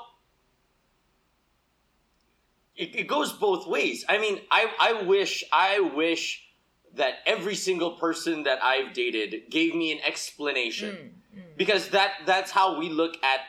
it, 2.76 2.96
it 2.96 3.06
goes 3.06 3.32
both 3.32 3.66
ways. 3.66 4.04
I 4.08 4.18
mean, 4.18 4.40
I, 4.50 4.72
I 4.80 5.02
wish 5.02 5.44
I 5.52 5.80
wish 5.80 6.46
that 6.94 7.16
every 7.26 7.54
single 7.54 7.92
person 7.92 8.44
that 8.44 8.62
I've 8.64 8.92
dated 8.92 9.50
gave 9.50 9.74
me 9.74 9.92
an 9.92 9.98
explanation. 10.04 11.14
Mm, 11.34 11.40
mm. 11.40 11.56
Because 11.56 11.90
that 11.90 12.12
that's 12.26 12.50
how 12.50 12.78
we 12.78 12.88
look 12.88 13.16
at 13.22 13.40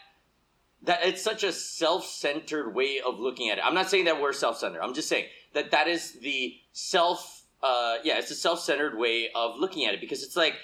that 0.83 1.05
it's 1.05 1.21
such 1.21 1.43
a 1.43 1.51
self-centered 1.51 2.73
way 2.73 2.99
of 3.05 3.19
looking 3.19 3.49
at 3.49 3.57
it. 3.57 3.63
I'm 3.65 3.73
not 3.73 3.89
saying 3.89 4.05
that 4.05 4.19
we're 4.19 4.33
self-centered. 4.33 4.81
I'm 4.81 4.93
just 4.93 5.07
saying 5.07 5.25
that 5.53 5.71
that 5.71 5.87
is 5.87 6.13
the 6.19 6.55
self 6.71 7.40
uh 7.63 7.97
yeah, 8.03 8.17
it's 8.19 8.31
a 8.31 8.35
self-centered 8.35 8.97
way 8.97 9.29
of 9.35 9.57
looking 9.57 9.85
at 9.85 9.93
it 9.93 10.01
because 10.01 10.23
it's 10.23 10.35
like 10.35 10.55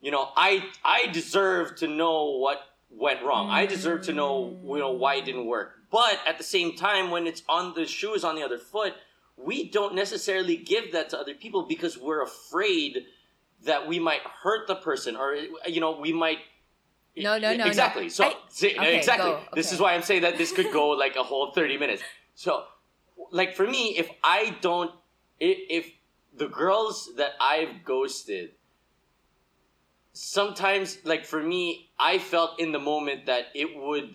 you 0.00 0.10
know, 0.10 0.28
I 0.36 0.64
I 0.84 1.06
deserve 1.12 1.76
to 1.76 1.86
know 1.86 2.38
what 2.38 2.60
went 2.90 3.22
wrong. 3.22 3.48
I 3.50 3.66
deserve 3.66 4.02
to 4.06 4.12
know, 4.12 4.58
you 4.64 4.78
know, 4.78 4.90
why 4.92 5.14
it 5.16 5.24
didn't 5.24 5.46
work. 5.46 5.74
But 5.90 6.18
at 6.26 6.38
the 6.38 6.44
same 6.44 6.74
time, 6.76 7.10
when 7.10 7.26
it's 7.26 7.42
on 7.48 7.74
the 7.74 7.86
shoe 7.86 8.14
is 8.14 8.24
on 8.24 8.34
the 8.34 8.42
other 8.42 8.58
foot, 8.58 8.94
we 9.36 9.68
don't 9.70 9.94
necessarily 9.94 10.56
give 10.56 10.92
that 10.92 11.10
to 11.10 11.18
other 11.18 11.34
people 11.34 11.62
because 11.62 11.96
we're 11.98 12.22
afraid 12.22 13.04
that 13.64 13.86
we 13.86 13.98
might 13.98 14.20
hurt 14.42 14.66
the 14.66 14.74
person 14.74 15.16
or 15.16 15.36
you 15.66 15.80
know 15.80 15.92
we 16.00 16.12
might 16.12 16.38
No, 17.16 17.38
no, 17.38 17.50
no, 17.52 17.58
no. 17.58 17.66
exactly 17.66 18.08
so 18.08 18.24
I- 18.24 18.34
okay, 18.60 18.96
exactly 18.96 19.30
go. 19.30 19.40
this 19.54 19.72
is 19.72 19.78
why 19.78 19.94
i'm 19.94 20.02
saying 20.02 20.22
that 20.22 20.36
this 20.36 20.50
could 20.50 20.72
go 20.72 20.88
like 21.04 21.14
a 21.16 21.22
whole 21.22 21.52
30 21.52 21.78
minutes 21.78 22.02
so 22.34 22.64
like 23.30 23.54
for 23.54 23.66
me 23.66 23.96
if 23.96 24.08
i 24.24 24.56
don't 24.60 24.90
if 25.38 25.86
the 26.36 26.48
girls 26.48 27.10
that 27.16 27.32
i've 27.40 27.84
ghosted 27.84 28.50
sometimes 30.12 30.98
like 31.04 31.24
for 31.24 31.42
me 31.42 31.90
i 31.98 32.18
felt 32.18 32.58
in 32.60 32.72
the 32.72 32.78
moment 32.78 33.26
that 33.26 33.46
it 33.54 33.76
would 33.76 34.14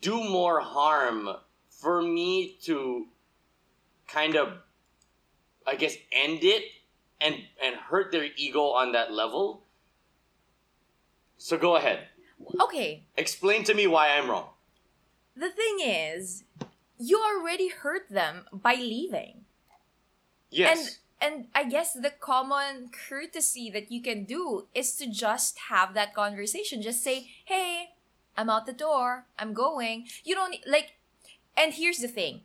do 0.00 0.22
more 0.24 0.60
harm 0.60 1.28
for 1.70 2.02
me 2.02 2.56
to 2.62 3.06
kind 4.06 4.36
of 4.36 4.52
i 5.66 5.74
guess 5.74 5.94
end 6.12 6.40
it 6.42 6.64
and 7.20 7.34
and 7.62 7.74
hurt 7.76 8.12
their 8.12 8.26
ego 8.36 8.70
on 8.70 8.92
that 8.92 9.12
level. 9.12 9.64
So 11.36 11.56
go 11.56 11.76
ahead. 11.76 12.08
Okay, 12.60 13.04
explain 13.16 13.64
to 13.64 13.74
me 13.74 13.86
why 13.86 14.10
i'm 14.10 14.30
wrong. 14.30 14.50
The 15.36 15.50
thing 15.50 15.78
is, 15.82 16.44
you 16.98 17.20
already 17.22 17.68
hurt 17.68 18.08
them 18.10 18.44
by 18.52 18.74
leaving. 18.74 19.44
yes 20.50 20.98
And 21.20 21.48
I 21.54 21.64
guess 21.64 21.94
the 21.94 22.12
common 22.20 22.90
courtesy 22.90 23.70
that 23.70 23.90
you 23.90 24.00
can 24.00 24.24
do 24.24 24.68
is 24.74 24.94
to 24.96 25.10
just 25.10 25.58
have 25.68 25.94
that 25.94 26.14
conversation. 26.14 26.80
Just 26.80 27.02
say, 27.02 27.30
"Hey, 27.44 27.90
I'm 28.36 28.48
out 28.48 28.66
the 28.66 28.72
door. 28.72 29.26
I'm 29.38 29.52
going." 29.52 30.06
You 30.24 30.36
don't 30.36 30.56
like 30.66 30.98
and 31.58 31.74
here's 31.74 31.98
the 31.98 32.08
thing. 32.08 32.42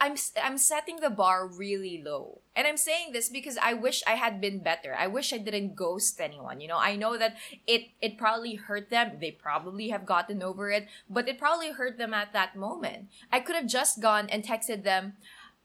I'm 0.00 0.16
I'm 0.42 0.58
setting 0.58 0.96
the 0.96 1.10
bar 1.10 1.46
really 1.46 2.02
low. 2.04 2.40
And 2.56 2.66
I'm 2.66 2.76
saying 2.76 3.12
this 3.12 3.28
because 3.28 3.56
I 3.56 3.72
wish 3.72 4.02
I 4.04 4.18
had 4.18 4.40
been 4.40 4.58
better. 4.58 4.96
I 4.98 5.06
wish 5.06 5.32
I 5.32 5.38
didn't 5.38 5.76
ghost 5.76 6.20
anyone. 6.20 6.60
You 6.60 6.66
know, 6.66 6.78
I 6.78 6.96
know 6.96 7.16
that 7.16 7.36
it 7.68 7.94
it 8.00 8.18
probably 8.18 8.56
hurt 8.56 8.90
them. 8.90 9.18
They 9.20 9.30
probably 9.30 9.90
have 9.90 10.04
gotten 10.04 10.42
over 10.42 10.72
it, 10.72 10.88
but 11.08 11.28
it 11.28 11.38
probably 11.38 11.70
hurt 11.70 11.98
them 11.98 12.12
at 12.12 12.32
that 12.32 12.56
moment. 12.56 13.10
I 13.30 13.38
could 13.38 13.54
have 13.54 13.68
just 13.68 14.02
gone 14.02 14.28
and 14.28 14.42
texted 14.42 14.82
them, 14.82 15.14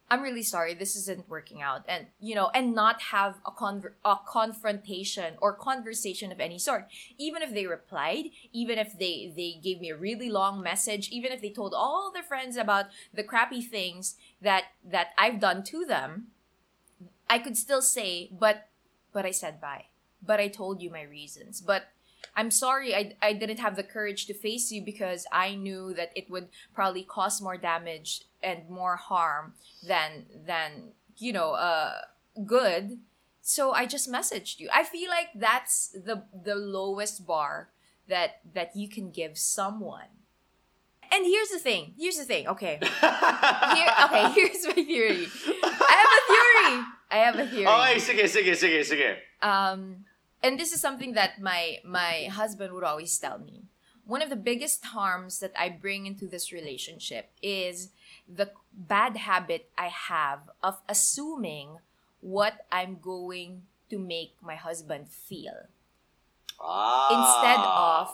I'm 0.10 0.22
really 0.22 0.44
sorry, 0.44 0.74
this 0.74 0.96
isn't 0.96 1.28
working 1.28 1.62
out. 1.62 1.84
And, 1.88 2.08
you 2.20 2.34
know, 2.34 2.50
and 2.54 2.74
not 2.74 3.02
have 3.02 3.36
a, 3.46 3.52
conver- 3.52 3.94
a 4.06 4.16
confrontation 4.26 5.34
or 5.42 5.54
conversation 5.54 6.32
of 6.32 6.40
any 6.40 6.58
sort. 6.58 6.88
Even 7.18 7.42
if 7.42 7.54
they 7.54 7.68
replied, 7.68 8.28
even 8.54 8.78
if 8.78 8.98
they, 8.98 9.34
they 9.36 9.60
gave 9.62 9.82
me 9.82 9.90
a 9.90 9.98
really 9.98 10.30
long 10.30 10.62
message, 10.64 11.10
even 11.10 11.34
if 11.34 11.42
they 11.42 11.50
told 11.50 11.74
all 11.74 12.12
their 12.14 12.24
friends 12.24 12.56
about 12.56 12.86
the 13.14 13.24
crappy 13.24 13.62
things 13.62 14.16
that, 14.42 14.66
that 14.86 15.10
I've 15.18 15.42
done 15.42 15.64
to 15.66 15.84
them, 15.84 16.28
I 17.30 17.40
could 17.40 17.58
still 17.58 17.82
say, 17.82 18.30
but, 18.32 18.70
but 19.12 19.26
I 19.26 19.32
said 19.32 19.60
bye. 19.60 19.86
But 20.26 20.40
I 20.40 20.48
told 20.48 20.82
you 20.82 20.90
my 20.90 21.02
reasons. 21.04 21.60
But 21.60 21.90
I'm 22.38 22.52
sorry 22.52 22.94
I, 22.96 23.16
I 23.22 23.34
didn't 23.34 23.58
have 23.58 23.76
the 23.76 23.84
courage 23.84 24.28
to 24.28 24.34
face 24.34 24.72
you 24.72 24.86
because 24.86 25.26
I 25.34 25.56
knew 25.56 25.94
that 25.96 26.12
it 26.16 26.30
would 26.30 26.48
probably 26.74 27.04
cause 27.04 27.42
more 27.42 27.58
damage 27.58 28.22
and 28.44 28.70
more 28.70 28.96
harm 28.96 29.54
than 29.82 30.26
than 30.46 30.94
you 31.18 31.34
know 31.34 31.54
uh 31.54 31.94
good. 32.46 33.00
So 33.42 33.72
i 33.72 33.86
just 33.88 34.12
messaged 34.12 34.60
you. 34.60 34.70
I 34.74 34.84
feel 34.84 35.10
like 35.10 35.30
that's 35.34 35.90
the 35.90 36.24
the 36.44 36.56
lowest 36.56 37.26
bar 37.26 37.70
that 38.08 38.40
that 38.54 38.76
you 38.76 38.88
can 38.88 39.10
give 39.10 39.38
someone. 39.38 40.12
And 41.12 41.26
here's 41.26 41.50
the 41.50 41.60
thing 41.60 41.94
here's 41.98 42.18
the 42.18 42.26
thing 42.26 42.48
okay. 42.48 42.78
Here, 42.92 43.92
okay 44.06 44.26
here's 44.38 44.62
my 44.68 44.74
theory. 44.78 45.26
I 45.64 45.96
have 46.04 46.14
a 46.20 46.24
theory. 46.32 46.76
I 47.10 47.18
have 47.26 47.36
a 47.40 47.48
theory. 47.48 47.66
Oh, 47.66 47.82
Okay, 47.82 48.00
sige, 48.00 48.28
sige, 48.28 48.54
sige, 48.54 48.84
sige. 48.84 49.10
um 49.42 50.04
and 50.48 50.60
this 50.60 50.72
is 50.72 50.80
something 50.82 51.14
that 51.14 51.42
my 51.42 51.78
my 51.84 52.28
husband 52.32 52.72
would 52.74 52.84
always 52.84 53.18
tell 53.20 53.38
me 53.40 53.64
one 54.08 54.22
of 54.24 54.30
the 54.32 54.40
biggest 54.40 54.86
harms 54.96 55.40
that 55.44 55.52
i 55.60 55.68
bring 55.70 56.06
into 56.08 56.28
this 56.28 56.52
relationship 56.56 57.30
is 57.44 57.90
the 58.28 58.50
bad 58.72 59.18
habit 59.18 59.70
i 59.78 59.88
have 59.88 60.50
of 60.64 60.80
assuming 60.88 61.78
what 62.22 62.66
i'm 62.72 62.98
going 63.02 63.64
to 63.90 64.00
make 64.00 64.34
my 64.42 64.56
husband 64.56 65.08
feel 65.10 65.68
Ah. 66.60 67.14
instead 67.14 67.62
of 67.62 68.08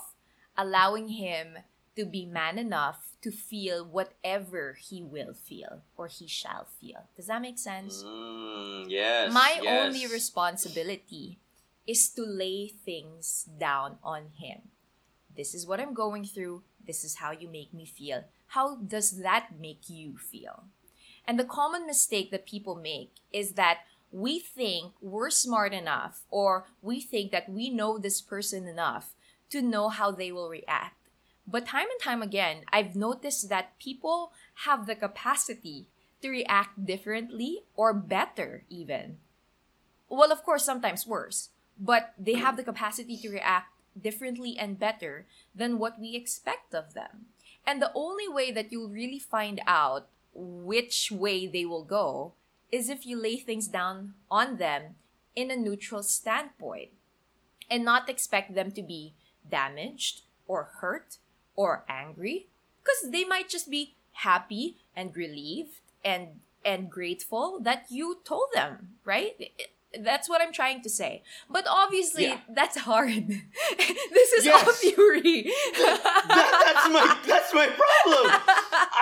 allowing 0.57 1.07
him 1.15 1.59
to 1.95 2.03
be 2.05 2.25
man 2.25 2.59
enough 2.59 3.15
to 3.21 3.31
feel 3.31 3.85
whatever 3.85 4.73
he 4.81 5.01
will 5.01 5.33
feel 5.33 5.81
or 5.95 6.07
he 6.07 6.27
shall 6.27 6.65
feel 6.81 7.07
does 7.15 7.27
that 7.27 7.41
make 7.41 7.57
sense 7.57 8.03
Mm, 8.03 8.85
yes. 8.89 9.31
my 9.31 9.59
yes. 9.63 9.79
only 9.87 10.05
responsibility 10.07 11.39
is 11.87 12.09
to 12.09 12.23
lay 12.23 12.67
things 12.67 13.47
down 13.59 13.97
on 14.03 14.29
him. 14.39 14.69
This 15.35 15.53
is 15.53 15.65
what 15.65 15.79
I'm 15.79 15.93
going 15.93 16.25
through. 16.25 16.63
This 16.85 17.03
is 17.03 17.15
how 17.15 17.31
you 17.31 17.49
make 17.49 17.73
me 17.73 17.85
feel. 17.85 18.25
How 18.47 18.75
does 18.75 19.21
that 19.21 19.59
make 19.59 19.89
you 19.89 20.17
feel? 20.17 20.65
And 21.25 21.39
the 21.39 21.45
common 21.45 21.85
mistake 21.85 22.31
that 22.31 22.45
people 22.45 22.75
make 22.75 23.11
is 23.31 23.53
that 23.53 23.79
we 24.11 24.39
think 24.39 24.93
we're 25.01 25.29
smart 25.29 25.73
enough 25.73 26.23
or 26.29 26.67
we 26.81 26.99
think 27.01 27.31
that 27.31 27.49
we 27.49 27.69
know 27.69 27.97
this 27.97 28.21
person 28.21 28.67
enough 28.67 29.13
to 29.49 29.61
know 29.61 29.89
how 29.89 30.11
they 30.11 30.31
will 30.31 30.49
react. 30.49 31.09
But 31.47 31.65
time 31.65 31.87
and 31.89 31.99
time 31.99 32.21
again, 32.21 32.63
I've 32.71 32.95
noticed 32.95 33.49
that 33.49 33.79
people 33.79 34.31
have 34.65 34.85
the 34.85 34.95
capacity 34.95 35.87
to 36.21 36.29
react 36.29 36.85
differently 36.85 37.63
or 37.75 37.93
better, 37.93 38.63
even 38.69 39.17
well, 40.13 40.31
of 40.31 40.43
course, 40.43 40.63
sometimes 40.63 41.07
worse, 41.07 41.49
but 41.79 42.13
they 42.17 42.35
have 42.35 42.57
the 42.57 42.63
capacity 42.63 43.17
to 43.17 43.29
react 43.29 43.69
differently 43.99 44.57
and 44.57 44.79
better 44.79 45.25
than 45.55 45.79
what 45.79 45.99
we 45.99 46.15
expect 46.15 46.73
of 46.73 46.93
them. 46.93 47.27
And 47.65 47.81
the 47.81 47.91
only 47.93 48.27
way 48.27 48.51
that 48.51 48.71
you'll 48.71 48.89
really 48.89 49.19
find 49.19 49.61
out 49.65 50.07
which 50.33 51.11
way 51.11 51.47
they 51.47 51.65
will 51.65 51.83
go 51.83 52.33
is 52.71 52.89
if 52.89 53.05
you 53.05 53.21
lay 53.21 53.37
things 53.37 53.67
down 53.67 54.15
on 54.31 54.57
them 54.57 54.95
in 55.35 55.51
a 55.51 55.55
neutral 55.55 56.03
standpoint 56.03 56.89
and 57.69 57.85
not 57.85 58.09
expect 58.09 58.55
them 58.55 58.71
to 58.71 58.81
be 58.81 59.13
damaged 59.49 60.21
or 60.47 60.69
hurt 60.81 61.17
or 61.55 61.83
angry 61.87 62.47
because 62.83 63.11
they 63.11 63.23
might 63.23 63.49
just 63.49 63.69
be 63.69 63.95
happy 64.13 64.77
and 64.95 65.15
relieved 65.15 65.79
and 66.03 66.39
and 66.65 66.89
grateful 66.89 67.59
that 67.59 67.85
you 67.89 68.19
told 68.23 68.47
them 68.53 68.95
right 69.03 69.51
that's 70.01 70.27
what 70.29 70.41
i'm 70.41 70.51
trying 70.51 70.81
to 70.81 70.89
say 70.89 71.21
but 71.49 71.65
obviously 71.69 72.25
Yeah. 72.25 72.39
that's 72.49 72.77
hard 72.79 73.27
this 74.17 74.33
is 74.33 74.47
all 74.47 74.71
fury. 74.73 75.43
That- 75.77 76.61
that's 76.65 76.89
my 76.93 77.17
that's 77.27 77.53
my 77.53 77.67
problem. 77.67 78.25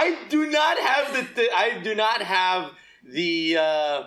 I 0.03 0.17
do 0.29 0.47
not 0.49 0.77
have 0.79 1.13
the 1.13 1.23
th- 1.35 1.49
I 1.55 1.79
do 1.79 1.95
not 1.95 2.21
have 2.21 2.71
the 3.03 3.57
uh, 3.57 4.03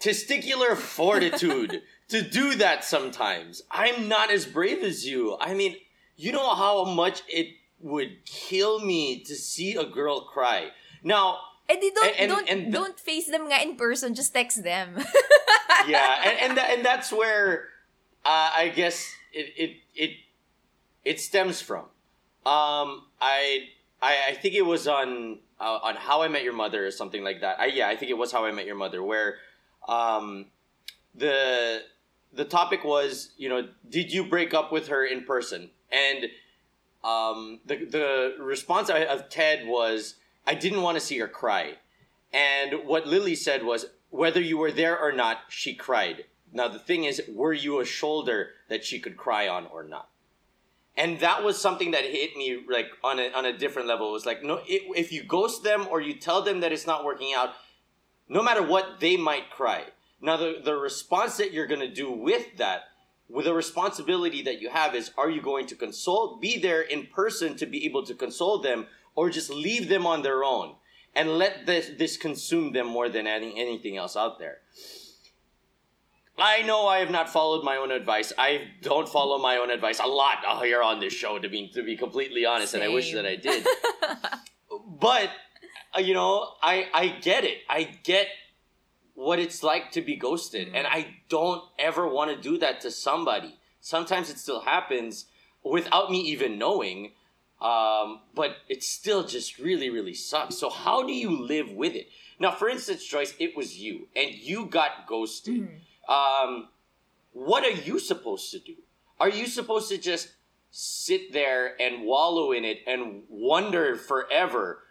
testicular 0.00 0.76
fortitude 0.76 1.82
to 2.08 2.22
do 2.22 2.54
that. 2.56 2.84
Sometimes 2.84 3.62
I'm 3.70 4.08
not 4.08 4.30
as 4.30 4.46
brave 4.46 4.82
as 4.82 5.06
you. 5.06 5.36
I 5.40 5.54
mean, 5.54 5.76
you 6.16 6.32
know 6.32 6.54
how 6.54 6.84
much 6.84 7.22
it 7.28 7.48
would 7.80 8.24
kill 8.24 8.80
me 8.80 9.22
to 9.24 9.34
see 9.34 9.74
a 9.74 9.84
girl 9.84 10.22
cry. 10.22 10.70
Now, 11.02 11.38
and 11.68 11.80
they 11.82 11.90
don't 11.90 12.06
And- 12.06 12.16
and- 12.18 12.30
don't 12.30 12.48
and 12.48 12.60
the- 12.72 12.78
don't 12.78 12.98
face 13.00 13.26
them 13.30 13.46
nga 13.48 13.62
in 13.62 13.76
person 13.76 14.14
just 14.14 14.32
text 14.34 14.62
them 14.62 14.96
yeah, 15.86 16.22
and 16.24 16.38
and, 16.40 16.58
tha- 16.58 16.70
and 16.70 16.84
that's 16.84 17.12
where 17.12 17.68
uh, 18.24 18.50
I 18.56 18.72
guess 18.74 19.12
it, 19.32 19.52
it 19.56 19.76
it 19.94 20.10
it 21.04 21.20
stems 21.20 21.60
from. 21.60 21.84
Um, 22.46 23.04
I 23.20 23.68
I 24.00 24.16
I 24.28 24.34
think 24.34 24.54
it 24.54 24.66
was 24.66 24.86
on 24.88 25.38
uh, 25.60 25.78
on 25.82 25.96
How 25.96 26.22
I 26.22 26.28
Met 26.28 26.44
Your 26.44 26.52
Mother 26.52 26.86
or 26.86 26.90
something 26.90 27.22
like 27.24 27.40
that. 27.40 27.58
I 27.60 27.66
yeah, 27.66 27.88
I 27.88 27.96
think 27.96 28.10
it 28.10 28.18
was 28.18 28.32
How 28.32 28.44
I 28.44 28.52
Met 28.52 28.66
Your 28.66 28.76
Mother 28.76 29.02
where 29.02 29.36
um 29.88 30.46
the 31.14 31.82
the 32.32 32.44
topic 32.44 32.84
was 32.84 33.30
you 33.36 33.48
know 33.48 33.68
did 33.88 34.12
you 34.12 34.24
break 34.24 34.52
up 34.54 34.70
with 34.72 34.88
her 34.88 35.04
in 35.04 35.24
person 35.24 35.70
and 35.90 36.26
um 37.04 37.60
the 37.64 37.76
the 37.86 38.34
response 38.38 38.90
of 38.90 39.28
Ted 39.28 39.66
was 39.66 40.14
I 40.46 40.54
didn't 40.54 40.82
want 40.82 40.96
to 40.96 41.00
see 41.00 41.18
her 41.18 41.28
cry 41.28 41.74
and 42.32 42.86
what 42.86 43.06
Lily 43.06 43.34
said 43.34 43.62
was, 43.64 43.86
whether 44.10 44.40
you 44.40 44.58
were 44.58 44.72
there 44.72 44.98
or 44.98 45.12
not, 45.12 45.38
she 45.48 45.74
cried. 45.74 46.24
Now, 46.52 46.68
the 46.68 46.78
thing 46.78 47.04
is, 47.04 47.22
were 47.28 47.52
you 47.52 47.80
a 47.80 47.84
shoulder 47.84 48.50
that 48.68 48.84
she 48.84 48.98
could 48.98 49.16
cry 49.16 49.48
on 49.48 49.66
or 49.66 49.84
not? 49.84 50.08
And 50.96 51.20
that 51.20 51.44
was 51.44 51.60
something 51.60 51.92
that 51.92 52.04
hit 52.04 52.36
me 52.36 52.64
like 52.68 52.90
on 53.04 53.20
a, 53.20 53.30
on 53.30 53.44
a 53.44 53.56
different 53.56 53.86
level. 53.86 54.08
It 54.08 54.12
was 54.12 54.26
like, 54.26 54.42
no, 54.42 54.60
it, 54.66 54.82
if 54.96 55.12
you 55.12 55.22
ghost 55.22 55.62
them 55.62 55.86
or 55.88 56.00
you 56.00 56.14
tell 56.14 56.42
them 56.42 56.60
that 56.60 56.72
it's 56.72 56.86
not 56.86 57.04
working 57.04 57.32
out, 57.36 57.50
no 58.28 58.42
matter 58.42 58.62
what, 58.62 58.98
they 58.98 59.16
might 59.16 59.50
cry. 59.50 59.84
Now, 60.20 60.36
the, 60.36 60.60
the 60.64 60.74
response 60.74 61.36
that 61.36 61.52
you're 61.52 61.68
going 61.68 61.80
to 61.80 61.92
do 61.92 62.10
with 62.10 62.56
that, 62.56 62.84
with 63.28 63.44
the 63.44 63.54
responsibility 63.54 64.42
that 64.42 64.60
you 64.60 64.70
have 64.70 64.94
is, 64.94 65.12
are 65.16 65.30
you 65.30 65.40
going 65.40 65.66
to 65.66 65.76
console, 65.76 66.38
be 66.40 66.58
there 66.58 66.82
in 66.82 67.06
person 67.06 67.56
to 67.58 67.66
be 67.66 67.84
able 67.84 68.04
to 68.06 68.14
console 68.14 68.58
them, 68.58 68.86
or 69.14 69.30
just 69.30 69.50
leave 69.50 69.88
them 69.88 70.06
on 70.06 70.22
their 70.22 70.42
own 70.42 70.74
and 71.14 71.38
let 71.38 71.66
this, 71.66 71.90
this 71.98 72.16
consume 72.16 72.72
them 72.72 72.86
more 72.86 73.08
than 73.08 73.26
any, 73.26 73.58
anything 73.58 73.96
else 73.96 74.16
out 74.16 74.38
there. 74.38 74.58
I 76.38 76.62
know 76.62 76.86
I 76.86 76.98
have 76.98 77.10
not 77.10 77.28
followed 77.28 77.64
my 77.64 77.76
own 77.76 77.90
advice. 77.90 78.32
I 78.38 78.68
don't 78.80 79.08
follow 79.08 79.38
my 79.38 79.56
own 79.56 79.70
advice 79.70 79.98
a 79.98 80.06
lot 80.06 80.38
here 80.62 80.82
on 80.82 81.00
this 81.00 81.12
show, 81.12 81.38
to 81.38 81.48
be 81.48 81.68
to 81.70 81.82
be 81.82 81.96
completely 81.96 82.46
honest, 82.46 82.74
and 82.74 82.82
I 82.82 82.88
wish 82.88 83.12
that 83.12 83.26
I 83.26 83.34
did. 83.34 83.66
but 85.00 85.30
uh, 85.96 86.00
you 86.00 86.14
know, 86.14 86.54
I 86.62 86.86
I 86.94 87.08
get 87.08 87.44
it. 87.44 87.58
I 87.68 87.82
get 88.04 88.28
what 89.14 89.40
it's 89.40 89.64
like 89.64 89.90
to 89.92 90.00
be 90.00 90.14
ghosted, 90.14 90.68
mm-hmm. 90.68 90.76
and 90.76 90.86
I 90.86 91.16
don't 91.28 91.62
ever 91.76 92.06
want 92.06 92.30
to 92.30 92.40
do 92.40 92.56
that 92.58 92.80
to 92.82 92.90
somebody. 92.92 93.58
Sometimes 93.80 94.30
it 94.30 94.38
still 94.38 94.60
happens 94.60 95.26
without 95.64 96.08
me 96.10 96.20
even 96.20 96.56
knowing, 96.56 97.12
um, 97.60 98.20
but 98.34 98.58
it 98.68 98.82
still 98.82 99.24
just 99.24 99.58
really 99.58 99.90
really 99.90 100.14
sucks. 100.14 100.56
So 100.58 100.70
how 100.70 101.06
do 101.06 101.12
you 101.12 101.30
live 101.30 101.70
with 101.72 101.94
it? 101.94 102.08
Now, 102.40 102.52
for 102.52 102.68
instance, 102.68 103.04
Joyce, 103.04 103.34
it 103.40 103.56
was 103.56 103.78
you, 103.78 104.06
and 104.14 104.32
you 104.32 104.66
got 104.66 105.06
ghosted. 105.06 105.62
Mm-hmm 105.62 105.76
um, 106.08 106.68
what 107.32 107.64
are 107.64 107.70
you 107.70 107.98
supposed 107.98 108.50
to 108.52 108.58
do? 108.58 108.74
Are 109.20 109.28
you 109.28 109.46
supposed 109.46 109.88
to 109.90 109.98
just 109.98 110.30
sit 110.70 111.32
there 111.32 111.80
and 111.80 112.04
wallow 112.04 112.52
in 112.52 112.64
it 112.64 112.78
and 112.86 113.22
wonder 113.28 113.96
forever? 113.96 114.82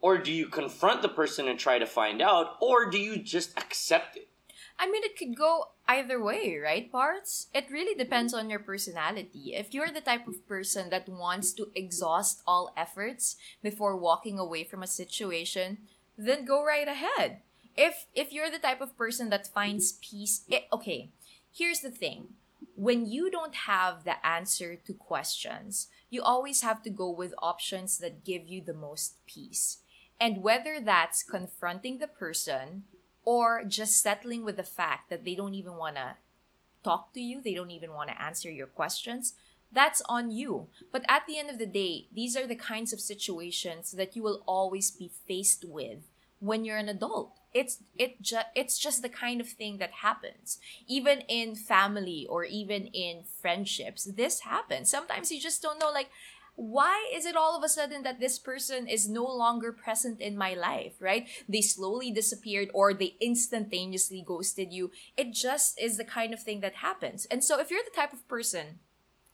Or 0.00 0.18
do 0.18 0.30
you 0.30 0.46
confront 0.46 1.02
the 1.02 1.08
person 1.08 1.48
and 1.48 1.58
try 1.58 1.78
to 1.78 1.86
find 1.86 2.22
out? 2.22 2.56
Or 2.60 2.90
do 2.90 2.98
you 2.98 3.16
just 3.18 3.58
accept 3.58 4.16
it? 4.16 4.28
I 4.78 4.88
mean, 4.88 5.02
it 5.04 5.16
could 5.16 5.36
go 5.36 5.70
either 5.88 6.22
way, 6.22 6.56
right, 6.56 6.90
Parts? 6.90 7.48
It 7.52 7.70
really 7.70 7.96
depends 7.96 8.32
on 8.32 8.48
your 8.48 8.60
personality. 8.60 9.54
If 9.54 9.74
you're 9.74 9.90
the 9.90 10.00
type 10.00 10.28
of 10.28 10.46
person 10.46 10.90
that 10.90 11.08
wants 11.08 11.52
to 11.54 11.70
exhaust 11.74 12.42
all 12.46 12.72
efforts 12.76 13.36
before 13.62 13.96
walking 13.96 14.38
away 14.38 14.62
from 14.62 14.82
a 14.82 14.86
situation, 14.86 15.78
then 16.16 16.44
go 16.44 16.64
right 16.64 16.86
ahead 16.86 17.40
if 17.78 18.06
if 18.12 18.32
you're 18.32 18.50
the 18.50 18.58
type 18.58 18.80
of 18.80 18.98
person 18.98 19.30
that 19.30 19.46
finds 19.46 19.92
peace 20.02 20.42
it, 20.48 20.54
eh, 20.54 20.60
okay 20.72 21.10
here's 21.52 21.80
the 21.80 21.90
thing 21.90 22.34
when 22.74 23.06
you 23.06 23.30
don't 23.30 23.54
have 23.70 24.02
the 24.04 24.26
answer 24.26 24.74
to 24.74 24.92
questions 24.92 25.86
you 26.10 26.20
always 26.20 26.62
have 26.62 26.82
to 26.82 26.90
go 26.90 27.08
with 27.08 27.32
options 27.40 27.98
that 27.98 28.24
give 28.24 28.48
you 28.48 28.60
the 28.60 28.74
most 28.74 29.14
peace 29.26 29.78
and 30.20 30.42
whether 30.42 30.80
that's 30.80 31.22
confronting 31.22 31.98
the 31.98 32.08
person 32.08 32.82
or 33.32 33.46
just 33.78 34.02
settling 34.06 34.42
with 34.44 34.56
the 34.56 34.72
fact 34.80 35.10
that 35.10 35.24
they 35.24 35.34
don't 35.34 35.58
even 35.60 35.74
want 35.82 35.96
to 35.96 36.08
talk 36.88 37.12
to 37.12 37.20
you 37.20 37.36
they 37.42 37.56
don't 37.58 37.76
even 37.78 37.92
want 37.92 38.08
to 38.10 38.22
answer 38.28 38.50
your 38.50 38.70
questions 38.80 39.34
that's 39.72 40.02
on 40.08 40.30
you. 40.30 40.68
But 40.92 41.04
at 41.08 41.26
the 41.26 41.38
end 41.38 41.50
of 41.50 41.58
the 41.58 41.66
day, 41.66 42.06
these 42.14 42.36
are 42.36 42.46
the 42.46 42.56
kinds 42.56 42.92
of 42.92 43.00
situations 43.00 43.92
that 43.92 44.16
you 44.16 44.22
will 44.22 44.42
always 44.46 44.90
be 44.90 45.10
faced 45.26 45.64
with 45.64 46.08
when 46.40 46.64
you're 46.64 46.78
an 46.78 46.88
adult. 46.88 47.32
It's 47.52 47.78
it 47.96 48.20
just 48.22 48.46
it's 48.54 48.78
just 48.78 49.02
the 49.02 49.08
kind 49.08 49.40
of 49.40 49.48
thing 49.48 49.78
that 49.78 49.90
happens. 50.02 50.58
Even 50.86 51.20
in 51.28 51.54
family 51.54 52.26
or 52.28 52.44
even 52.44 52.86
in 52.88 53.24
friendships 53.40 54.04
this 54.04 54.40
happens. 54.40 54.90
Sometimes 54.90 55.32
you 55.32 55.40
just 55.40 55.62
don't 55.62 55.78
know 55.78 55.90
like 55.90 56.10
why 56.58 57.08
is 57.14 57.24
it 57.24 57.36
all 57.36 57.56
of 57.56 57.62
a 57.62 57.68
sudden 57.68 58.02
that 58.02 58.18
this 58.18 58.36
person 58.36 58.88
is 58.88 59.08
no 59.08 59.22
longer 59.22 59.70
present 59.70 60.20
in 60.20 60.36
my 60.36 60.54
life 60.54 60.94
right 60.98 61.28
they 61.48 61.60
slowly 61.60 62.10
disappeared 62.10 62.68
or 62.74 62.92
they 62.92 63.14
instantaneously 63.20 64.24
ghosted 64.26 64.72
you 64.72 64.90
it 65.16 65.32
just 65.32 65.80
is 65.80 65.96
the 65.96 66.04
kind 66.04 66.34
of 66.34 66.42
thing 66.42 66.58
that 66.58 66.82
happens 66.82 67.26
and 67.30 67.44
so 67.44 67.60
if 67.60 67.70
you're 67.70 67.86
the 67.86 67.94
type 67.94 68.12
of 68.12 68.26
person 68.26 68.82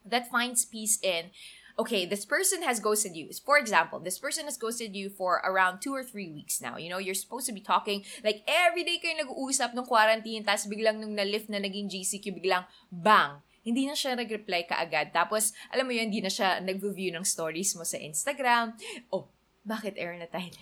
that 0.04 0.30
finds 0.30 0.66
peace 0.66 0.98
in 1.02 1.30
okay, 1.78 2.06
this 2.06 2.24
person 2.24 2.62
has 2.62 2.78
ghosted 2.78 3.16
you. 3.16 3.28
For 3.44 3.58
example, 3.58 3.98
this 3.98 4.18
person 4.18 4.44
has 4.44 4.56
ghosted 4.56 4.94
you 4.94 5.10
for 5.10 5.42
around 5.44 5.80
two 5.80 5.92
or 5.92 6.04
three 6.04 6.30
weeks 6.30 6.60
now. 6.60 6.76
You 6.76 6.88
know, 6.88 6.98
you're 6.98 7.18
supposed 7.18 7.46
to 7.46 7.52
be 7.52 7.60
talking, 7.60 8.04
like, 8.22 8.46
every 8.46 8.84
day 8.84 9.02
kayo 9.02 9.18
nag-uusap 9.18 9.74
ng 9.74 9.82
quarantine, 9.82 10.44
tapos 10.46 10.70
biglang 10.70 11.02
nung 11.02 11.18
na-lift 11.18 11.50
na 11.50 11.58
naging 11.58 11.90
GCQ, 11.90 12.38
biglang, 12.38 12.62
bang! 12.94 13.42
Hindi 13.64 13.88
na 13.88 13.96
siya 13.96 14.14
nag-reply 14.14 14.68
kaagad. 14.68 15.10
Tapos, 15.10 15.56
alam 15.72 15.88
mo 15.88 15.92
yun, 15.96 16.12
hindi 16.12 16.20
na 16.20 16.30
siya 16.30 16.60
nag-view 16.60 17.10
ng 17.16 17.24
stories 17.24 17.74
mo 17.74 17.82
sa 17.82 17.96
Instagram. 17.96 18.76
Oh, 19.08 19.32
bakit 19.64 19.96
air 19.96 20.14
na 20.20 20.28
tayo 20.28 20.52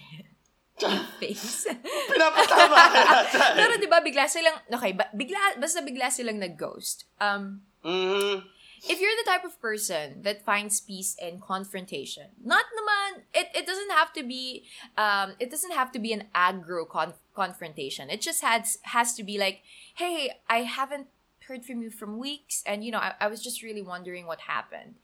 face. 1.22 1.70
Pinapatama 2.10 2.74
ka 2.90 3.02
Pero 3.58 3.78
di 3.78 3.86
ba 3.86 4.02
bigla 4.02 4.26
silang, 4.26 4.56
okay, 4.66 4.96
bigla, 5.14 5.60
basta 5.60 5.78
bigla 5.78 6.10
silang 6.10 6.42
nag-ghost. 6.42 7.06
Um, 7.22 7.62
mm-hmm 7.86 8.62
if 8.88 9.00
you're 9.00 9.14
the 9.22 9.30
type 9.30 9.44
of 9.44 9.60
person 9.60 10.22
that 10.22 10.44
finds 10.44 10.80
peace 10.80 11.14
in 11.20 11.38
confrontation, 11.38 12.26
not 12.42 12.64
naman, 12.74 13.22
it, 13.34 13.48
it 13.54 13.66
doesn't 13.66 13.90
have 13.92 14.12
to 14.12 14.22
be, 14.22 14.64
um, 14.96 15.34
it 15.38 15.50
doesn't 15.50 15.72
have 15.72 15.92
to 15.92 15.98
be 15.98 16.12
an 16.12 16.24
aggro 16.34 16.88
con- 16.88 17.14
confrontation. 17.34 18.10
It 18.10 18.20
just 18.20 18.42
has, 18.42 18.78
has 18.82 19.14
to 19.14 19.22
be 19.22 19.38
like, 19.38 19.62
hey, 19.94 20.32
I 20.48 20.62
haven't 20.62 21.06
heard 21.52 21.64
from 21.66 21.82
you 21.82 21.90
from 21.90 22.18
weeks 22.18 22.62
and, 22.64 22.82
you 22.82 22.90
know, 22.90 22.98
I, 22.98 23.12
I 23.20 23.26
was 23.28 23.42
just 23.44 23.62
really 23.62 23.82
wondering 23.82 24.24
what 24.26 24.48
happened. 24.48 24.94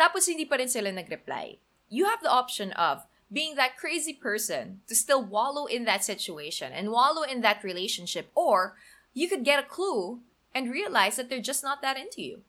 Tapos 0.00 0.24
hindi 0.26 0.48
pa 0.48 0.56
rin 0.56 0.72
sila 0.72 0.90
nag-reply. 0.90 1.60
You 1.92 2.08
have 2.08 2.22
the 2.24 2.32
option 2.32 2.72
of 2.72 3.04
being 3.30 3.56
that 3.56 3.76
crazy 3.76 4.14
person 4.16 4.80
to 4.88 4.96
still 4.96 5.22
wallow 5.22 5.66
in 5.66 5.84
that 5.84 6.02
situation 6.02 6.72
and 6.72 6.90
wallow 6.90 7.22
in 7.22 7.42
that 7.42 7.62
relationship, 7.62 8.32
or 8.34 8.74
you 9.12 9.28
could 9.28 9.44
get 9.44 9.60
a 9.62 9.68
clue 9.68 10.20
and 10.54 10.72
realize 10.72 11.16
that 11.16 11.28
they're 11.28 11.44
just 11.44 11.62
not 11.62 11.82
that 11.82 12.00
into 12.00 12.22
you. 12.22 12.40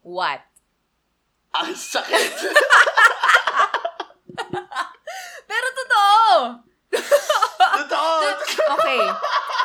What? 0.00 0.40
Ang 1.52 1.76
sakit! 1.76 2.32
Pero 5.48 5.68
totoo! 5.76 6.64
totoo! 7.86 8.74
okay. 8.74 9.12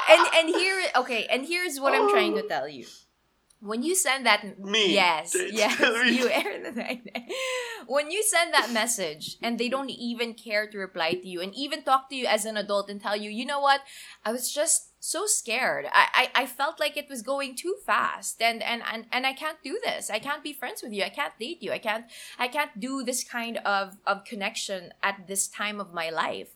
And 0.10 0.28
and 0.36 0.49
here 0.49 0.82
okay, 0.95 1.26
and 1.30 1.45
here's 1.45 1.80
what 1.80 1.93
I'm 1.93 2.10
trying 2.10 2.36
to 2.36 2.43
tell 2.43 2.67
you. 2.67 2.86
When 3.60 3.82
you 3.82 3.95
send 3.95 4.26
that 4.26 4.60
me 4.60 4.93
yes 4.93 5.34
yes 5.52 5.80
you 5.80 6.28
the 6.28 6.99
when 7.88 8.12
you 8.12 8.21
send 8.21 8.54
that 8.54 8.71
message 8.71 9.38
and 9.41 9.58
they 9.58 9.69
don't 9.69 9.89
even 9.89 10.34
care 10.34 10.67
to 10.67 10.78
reply 10.78 11.13
to 11.13 11.28
you 11.28 11.39
and 11.39 11.56
even 11.56 11.84
talk 11.84 12.10
to 12.10 12.15
you 12.15 12.28
as 12.28 12.43
an 12.43 12.58
adult 12.58 12.89
and 12.89 12.99
tell 12.99 13.15
you 13.15 13.30
you 13.30 13.45
know 13.45 13.62
what 13.62 13.80
I 14.26 14.34
was 14.34 14.52
just 14.52 14.93
so 15.04 15.26
scared. 15.26 15.86
I, 15.91 16.30
I, 16.36 16.43
I 16.43 16.45
felt 16.45 16.80
like 16.80 16.95
it 16.95 17.10
was 17.10 17.21
going 17.21 17.58
too 17.58 17.76
fast 17.86 18.41
and, 18.41 18.63
and, 18.63 18.82
and, 18.89 19.06
and 19.12 19.28
I 19.28 19.34
can't 19.34 19.58
do 19.62 19.78
this. 19.84 20.10
I 20.10 20.19
can't 20.19 20.41
be 20.41 20.54
friends 20.54 20.82
with 20.82 20.93
you. 20.93 21.04
I 21.04 21.10
can't 21.10 21.38
date 21.38 21.62
you. 21.62 21.73
I 21.73 21.78
can't 21.78 22.06
I 22.39 22.47
can't 22.47 22.80
do 22.80 23.04
this 23.04 23.21
kind 23.21 23.58
of, 23.65 23.97
of 24.08 24.23
connection 24.23 24.93
at 25.04 25.28
this 25.28 25.49
time 25.49 25.82
of 25.82 25.93
my 25.93 26.10
life. 26.10 26.52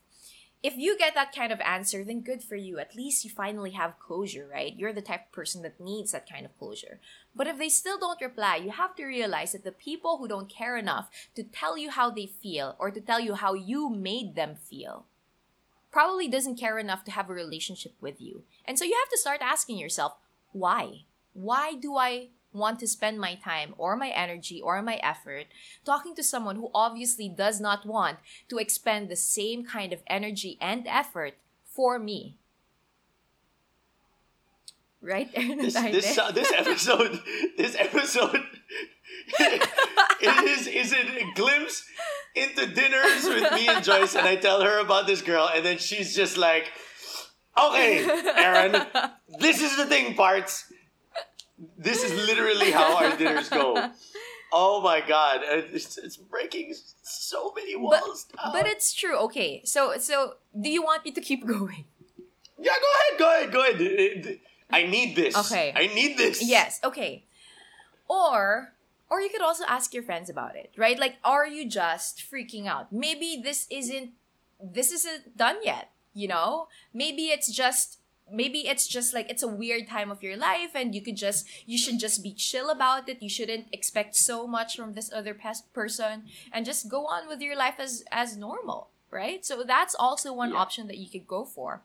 If 0.63 0.75
you 0.75 0.97
get 0.97 1.13
that 1.13 1.35
kind 1.35 1.51
of 1.51 1.61
answer, 1.61 2.03
then 2.03 2.21
good 2.21 2.43
for 2.43 2.55
you. 2.55 2.79
At 2.79 2.95
least 2.95 3.23
you 3.23 3.29
finally 3.29 3.71
have 3.71 3.99
closure, 3.99 4.47
right? 4.51 4.75
You're 4.75 4.91
the 4.91 5.01
type 5.01 5.27
of 5.27 5.31
person 5.31 5.61
that 5.61 5.79
needs 5.79 6.11
that 6.11 6.29
kind 6.29 6.45
of 6.45 6.57
closure. 6.57 6.99
But 7.35 7.47
if 7.47 7.57
they 7.57 7.69
still 7.69 7.99
don't 7.99 8.19
reply, 8.19 8.55
you 8.55 8.71
have 8.71 8.95
to 8.95 9.05
realize 9.05 9.51
that 9.51 9.63
the 9.63 9.71
people 9.71 10.17
who 10.17 10.27
don't 10.27 10.49
care 10.49 10.75
enough 10.75 11.09
to 11.35 11.43
tell 11.43 11.77
you 11.77 11.91
how 11.91 12.09
they 12.09 12.25
feel 12.25 12.75
or 12.79 12.89
to 12.89 12.99
tell 12.99 13.19
you 13.19 13.35
how 13.35 13.53
you 13.53 13.89
made 13.89 14.35
them 14.35 14.55
feel 14.55 15.05
probably 15.91 16.27
doesn't 16.27 16.59
care 16.59 16.79
enough 16.79 17.03
to 17.05 17.11
have 17.11 17.29
a 17.29 17.33
relationship 17.33 17.93
with 18.01 18.19
you. 18.19 18.43
And 18.65 18.77
so 18.77 18.85
you 18.85 18.97
have 18.99 19.09
to 19.09 19.17
start 19.17 19.41
asking 19.41 19.77
yourself, 19.77 20.15
why? 20.51 21.03
Why 21.33 21.75
do 21.75 21.97
I 21.97 22.29
want 22.53 22.79
to 22.79 22.87
spend 22.87 23.19
my 23.19 23.35
time 23.35 23.73
or 23.77 23.95
my 23.95 24.09
energy 24.09 24.61
or 24.61 24.81
my 24.81 24.95
effort 25.03 25.45
talking 25.85 26.15
to 26.15 26.23
someone 26.23 26.55
who 26.55 26.71
obviously 26.73 27.29
does 27.29 27.59
not 27.59 27.85
want 27.85 28.17
to 28.49 28.57
expend 28.57 29.09
the 29.09 29.15
same 29.15 29.65
kind 29.65 29.93
of 29.93 30.01
energy 30.07 30.57
and 30.59 30.87
effort 30.87 31.33
for 31.65 31.99
me? 31.99 32.37
Right 35.01 35.31
this, 35.35 35.75
this, 35.75 36.17
uh, 36.17 36.31
this 36.31 36.51
episode 36.51 37.21
this 37.55 37.75
episode 37.77 38.41
it 39.39 40.43
is 40.45 40.67
is 40.67 40.91
it 40.91 41.05
a 41.05 41.33
glimpse 41.35 41.83
into 42.37 42.67
dinners 42.67 43.23
with 43.25 43.51
me 43.53 43.67
and 43.67 43.83
Joyce, 43.83 44.15
and 44.15 44.27
I 44.27 44.35
tell 44.35 44.61
her 44.61 44.79
about 44.79 45.07
this 45.07 45.21
girl, 45.21 45.49
and 45.53 45.65
then 45.65 45.77
she's 45.77 46.15
just 46.15 46.37
like, 46.37 46.71
"Okay, 47.57 48.05
Aaron, 48.35 48.85
this 49.39 49.61
is 49.61 49.75
the 49.75 49.85
thing, 49.85 50.13
parts. 50.15 50.66
This 51.77 52.03
is 52.03 52.13
literally 52.13 52.71
how 52.71 52.95
our 52.97 53.17
dinners 53.17 53.49
go." 53.49 53.91
Oh 54.51 54.79
my 54.81 55.01
god, 55.01 55.41
it's, 55.43 55.97
it's 55.97 56.15
breaking 56.15 56.73
so 57.01 57.51
many 57.53 57.75
walls 57.75 58.27
but, 58.33 58.53
But 58.53 58.65
it's 58.65 58.93
true. 58.93 59.17
Okay, 59.27 59.61
so 59.65 59.97
so 59.97 60.35
do 60.59 60.69
you 60.69 60.81
want 60.81 61.03
me 61.03 61.11
to 61.11 61.21
keep 61.21 61.45
going? 61.57 61.83
Yeah, 62.57 62.71
go 62.71 62.87
ahead, 62.95 63.19
go 63.19 63.35
ahead, 63.35 63.51
go 63.51 63.61
ahead. 63.61 64.25
Uh, 64.25 64.29
uh, 64.29 64.33
I 64.71 64.83
need 64.87 65.15
this. 65.15 65.37
Okay. 65.37 65.73
I 65.75 65.87
need 65.93 66.17
this. 66.17 66.41
Yes, 66.41 66.79
okay. 66.83 67.25
Or 68.07 68.73
or 69.09 69.21
you 69.21 69.29
could 69.29 69.41
also 69.41 69.63
ask 69.67 69.93
your 69.93 70.03
friends 70.03 70.29
about 70.29 70.55
it, 70.55 70.71
right? 70.77 70.99
Like, 70.99 71.15
are 71.23 71.47
you 71.47 71.67
just 71.67 72.23
freaking 72.23 72.67
out? 72.67 72.91
Maybe 72.91 73.39
this 73.41 73.67
isn't 73.69 74.11
this 74.63 74.91
isn't 74.91 75.37
done 75.37 75.57
yet, 75.63 75.91
you 76.13 76.27
know? 76.27 76.67
Maybe 76.93 77.27
it's 77.27 77.51
just 77.51 77.99
maybe 78.31 78.67
it's 78.67 78.87
just 78.87 79.13
like 79.13 79.29
it's 79.29 79.43
a 79.43 79.47
weird 79.47 79.87
time 79.87 80.11
of 80.11 80.21
your 80.21 80.35
life 80.37 80.71
and 80.75 80.93
you 80.93 81.01
could 81.01 81.15
just 81.15 81.47
you 81.65 81.77
should 81.77 81.99
just 81.99 82.21
be 82.21 82.33
chill 82.33 82.69
about 82.69 83.07
it 83.07 83.21
you 83.21 83.29
shouldn't 83.29 83.67
expect 83.71 84.15
so 84.15 84.45
much 84.45 84.75
from 84.75 84.93
this 84.93 85.11
other 85.13 85.33
past 85.33 85.71
person 85.73 86.23
and 86.51 86.65
just 86.65 86.89
go 86.89 87.05
on 87.07 87.27
with 87.27 87.41
your 87.41 87.55
life 87.55 87.75
as 87.79 88.03
as 88.11 88.35
normal 88.35 88.89
right 89.11 89.45
so 89.45 89.63
that's 89.63 89.95
also 89.95 90.33
one 90.33 90.51
Yeah. 90.51 90.57
option 90.57 90.87
that 90.87 90.97
you 90.97 91.09
could 91.09 91.25
go 91.27 91.45
for 91.45 91.81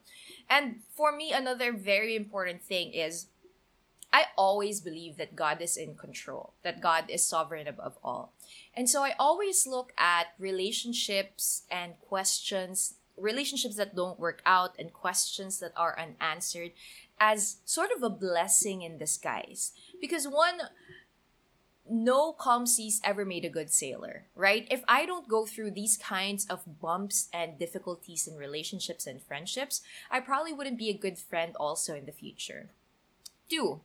and 0.50 0.80
for 0.96 1.12
me 1.14 1.32
another 1.32 1.72
very 1.72 2.16
important 2.16 2.62
thing 2.62 2.92
is 2.92 3.26
I 4.14 4.26
always 4.36 4.82
believe 4.82 5.16
that 5.16 5.34
God 5.34 5.62
is 5.62 5.78
in 5.78 5.94
control, 5.94 6.52
that 6.62 6.82
God 6.82 7.04
is 7.08 7.26
sovereign 7.26 7.66
above 7.66 7.96
all. 8.04 8.34
And 8.74 8.86
so 8.90 9.02
I 9.02 9.14
always 9.18 9.66
look 9.66 9.94
at 9.96 10.34
relationships 10.38 11.62
and 11.70 11.94
questions, 11.98 12.96
relationships 13.16 13.76
that 13.76 13.94
don't 13.94 14.18
work 14.18 14.42
out 14.46 14.74
and 14.78 14.92
questions 14.92 15.58
that 15.60 15.72
are 15.76 15.98
unanswered 15.98 16.72
as 17.20 17.58
sort 17.64 17.90
of 17.94 18.02
a 18.02 18.10
blessing 18.10 18.82
in 18.82 18.98
disguise. 18.98 19.72
Because 20.00 20.26
one, 20.26 20.60
no 21.88 22.32
calm 22.32 22.66
seas 22.66 23.00
ever 23.04 23.24
made 23.24 23.44
a 23.44 23.50
good 23.50 23.70
sailor, 23.70 24.26
right? 24.34 24.66
If 24.70 24.82
I 24.88 25.04
don't 25.06 25.28
go 25.28 25.46
through 25.46 25.72
these 25.72 25.96
kinds 25.96 26.46
of 26.46 26.80
bumps 26.80 27.28
and 27.32 27.58
difficulties 27.58 28.26
in 28.26 28.36
relationships 28.36 29.06
and 29.06 29.22
friendships, 29.22 29.82
I 30.10 30.20
probably 30.20 30.52
wouldn't 30.52 30.78
be 30.78 30.90
a 30.90 30.96
good 30.96 31.18
friend 31.18 31.54
also 31.56 31.94
in 31.94 32.06
the 32.06 32.12
future. 32.12 32.70
Two, 33.48 33.80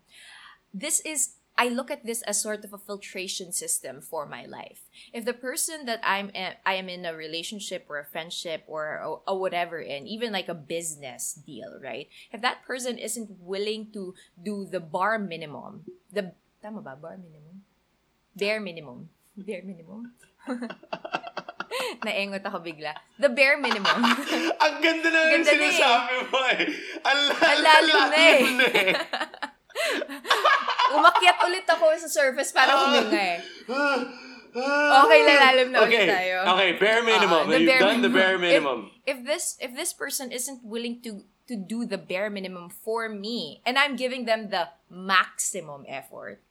this 0.73 0.99
is 1.01 1.33
I 1.57 1.69
look 1.69 1.89
at 1.89 2.05
this 2.05 2.21
as 2.21 2.39
sort 2.39 2.63
of 2.63 2.71
a 2.71 2.77
filtration 2.77 3.51
system 3.51 3.99
for 3.99 4.25
my 4.25 4.45
life. 4.45 4.85
If 5.11 5.25
the 5.25 5.33
person 5.33 5.89
that 5.89 5.99
I'm 6.05 6.29
I 6.65 6.77
am 6.77 6.87
in 6.87 7.03
a 7.03 7.17
relationship 7.17 7.89
or 7.89 7.97
a 7.97 8.05
friendship 8.05 8.63
or 8.67 9.01
a, 9.01 9.33
a 9.33 9.35
whatever 9.35 9.81
in, 9.81 10.05
even 10.05 10.31
like 10.31 10.47
a 10.47 10.53
business 10.53 11.33
deal, 11.33 11.81
right? 11.81 12.07
If 12.31 12.41
that 12.45 12.61
person 12.65 13.01
isn't 13.01 13.41
willing 13.41 13.89
to 13.93 14.13
do 14.37 14.69
the 14.69 14.79
bar 14.79 15.17
minimum, 15.17 15.89
the 16.13 16.37
tama 16.61 16.81
ba 16.85 16.93
bar 16.93 17.17
minimum? 17.17 17.65
Bare 18.37 18.61
minimum. 18.61 19.09
Bare 19.33 19.65
minimum. 19.65 20.13
Naengot 22.05 22.45
ako 22.45 22.61
bigla. 22.61 22.93
The 23.17 23.33
bare 23.33 23.57
minimum. 23.57 23.97
Ang 24.63 24.75
ganda 24.81 25.09
na 25.09 25.19
yung 25.29 25.41
Ganda 25.41 25.51
eh. 25.51 25.57
sinasabi 25.57 26.13
mo 26.29 26.39
eh. 26.53 26.61
Ang 27.01 27.19
na 27.65 27.73
eh. 28.13 28.37
Umakyat 30.95 31.37
ulit 31.43 31.67
ako 31.67 31.91
sa 31.99 32.09
surface 32.09 32.51
para 32.55 32.71
huminga 32.75 33.19
eh. 33.19 33.39
Okay, 34.57 35.19
lalalim 35.21 35.69
na 35.69 35.85
ulit 35.85 36.01
okay. 36.01 36.07
tayo. 36.07 36.35
Okay, 36.55 36.69
bare 36.79 37.01
minimum. 37.03 37.43
Uh, 37.45 37.53
You've 37.53 37.69
bare 37.69 37.83
done 37.83 38.01
the 38.01 38.09
bare 38.09 38.37
minimum. 38.39 38.89
minimum. 38.89 39.05
If 39.05 39.17
this 39.27 39.59
if 39.59 39.75
this 39.75 39.91
person 39.91 40.31
isn't 40.31 40.63
willing 40.63 41.03
to 41.05 41.27
to 41.47 41.55
do 41.55 41.85
the 41.85 41.99
bare 41.99 42.31
minimum 42.31 42.71
for 42.71 43.07
me 43.07 43.61
and 43.63 43.77
I'm 43.77 43.95
giving 43.95 44.25
them 44.25 44.49
the 44.49 44.71
maximum 44.89 45.85
effort, 45.87 46.41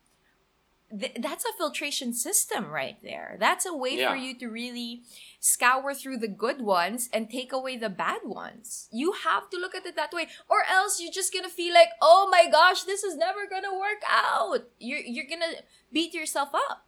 th- 0.91 1.17
that's 1.21 1.45
a 1.45 1.53
filtration 1.57 2.13
system 2.13 2.71
right 2.71 2.97
there. 3.03 3.37
That's 3.39 3.67
a 3.67 3.75
way 3.75 4.05
for 4.05 4.17
you 4.17 4.39
to 4.39 4.49
really 4.49 5.03
scour 5.41 5.95
through 5.95 6.19
the 6.19 6.29
good 6.29 6.61
ones 6.61 7.09
and 7.13 7.31
take 7.31 7.53
away 7.53 7.77
the 7.77 7.89
bad 7.89 8.21
ones. 8.25 8.89
You 8.91 9.13
have 9.25 9.49
to 9.51 9.59
look 9.59 9.75
at 9.75 9.87
it 9.87 9.97
that 9.97 10.13
way, 10.13 10.29
or 10.49 10.59
else 10.71 11.01
you're 11.01 11.13
just 11.13 11.33
gonna 11.33 11.49
feel 11.49 11.75
like, 11.75 11.91
oh 12.01 12.29
my 12.31 12.49
gosh, 12.51 12.83
this 12.83 13.03
is 13.05 13.17
never 13.17 13.47
gonna 13.49 13.73
work 13.73 14.03
out. 14.09 14.69
You're 14.79 15.01
you're 15.01 15.27
gonna 15.29 15.61
beat 15.93 16.15
yourself 16.15 16.51
up. 16.55 16.87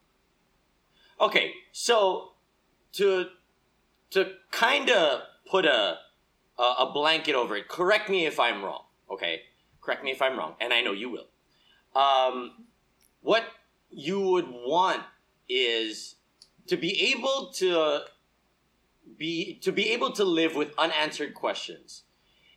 Okay, 1.21 1.53
so 1.73 2.33
to 2.93 3.27
to 4.11 4.33
kind 4.51 4.91
of 4.91 5.23
put 5.47 5.65
a, 5.65 5.99
a 6.59 6.63
a 6.63 6.91
blanket 6.93 7.35
over 7.35 7.57
it. 7.57 7.69
Correct 7.69 8.09
me 8.09 8.27
if 8.27 8.39
I'm 8.39 8.65
wrong. 8.65 8.85
Okay, 9.11 9.43
correct 9.81 10.05
me 10.05 10.11
if 10.11 10.23
I'm 10.23 10.39
wrong, 10.39 10.55
and 10.61 10.73
I 10.73 10.81
know 10.81 10.93
you 10.93 11.11
will. 11.11 11.27
Um, 12.01 12.67
what 13.23 13.45
you 13.91 14.21
would 14.21 14.49
want 14.49 15.03
is 15.49 16.17
to 16.67 16.77
be 16.77 17.13
able 17.13 17.51
to 17.55 18.01
be 19.17 19.55
to 19.63 19.73
be 19.73 19.91
able 19.91 20.13
to 20.13 20.25
live 20.25 20.55
with 20.55 20.73
unanswered 20.79 21.35
questions. 21.35 22.05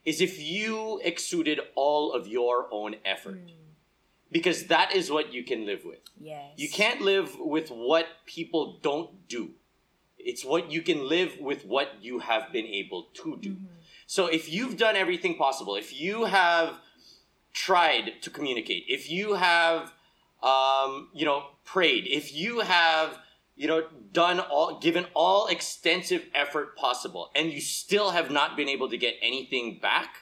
Is 0.03 0.19
if 0.19 0.41
you 0.41 0.99
exuded 1.03 1.59
all 1.75 2.11
of 2.11 2.27
your 2.27 2.67
own 2.71 2.95
effort, 3.05 3.35
hmm. 3.35 3.71
because 4.31 4.65
that 4.65 4.95
is 4.95 5.11
what 5.11 5.31
you 5.31 5.43
can 5.43 5.65
live 5.65 5.85
with. 5.85 5.99
Yes. 6.19 6.53
You 6.57 6.69
can't 6.69 7.01
live 7.01 7.37
with 7.39 7.69
what 7.69 8.07
people 8.25 8.79
don't 8.81 9.27
do. 9.27 9.51
It's 10.17 10.43
what 10.45 10.71
you 10.71 10.81
can 10.81 11.07
live 11.07 11.37
with 11.39 11.65
what 11.65 11.95
you 12.01 12.19
have 12.19 12.51
been 12.51 12.65
able 12.65 13.07
to 13.13 13.37
do. 13.41 13.51
Mm-hmm. 13.51 13.65
So 14.05 14.27
if 14.27 14.51
you've 14.51 14.77
done 14.77 14.95
everything 14.95 15.35
possible, 15.35 15.75
if 15.75 15.99
you 15.99 16.25
have 16.25 16.79
tried 17.53 18.21
to 18.21 18.29
communicate, 18.29 18.85
if 18.87 19.09
you 19.09 19.35
have, 19.35 19.93
um, 20.43 21.09
you 21.13 21.25
know, 21.25 21.43
prayed, 21.63 22.07
if 22.07 22.33
you 22.33 22.61
have, 22.61 23.17
you 23.55 23.67
know, 23.67 23.85
done 24.11 24.39
all, 24.39 24.79
given 24.79 25.05
all 25.13 25.47
extensive 25.47 26.25
effort 26.33 26.75
possible, 26.75 27.29
and 27.35 27.51
you 27.51 27.61
still 27.61 28.11
have 28.11 28.31
not 28.31 28.57
been 28.57 28.69
able 28.69 28.89
to 28.89 28.97
get 28.97 29.15
anything 29.21 29.79
back, 29.79 30.15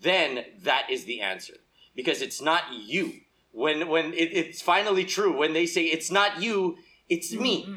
then 0.00 0.44
that 0.62 0.88
is 0.90 1.04
the 1.04 1.20
answer. 1.20 1.54
Because 1.94 2.22
it's 2.22 2.40
not 2.40 2.62
you. 2.72 3.14
When 3.50 3.88
when 3.88 4.12
it, 4.12 4.30
it's 4.32 4.62
finally 4.62 5.04
true, 5.04 5.36
when 5.36 5.52
they 5.52 5.66
say 5.66 5.84
it's 5.84 6.10
not 6.10 6.40
you, 6.42 6.76
it's 7.08 7.32
me. 7.32 7.76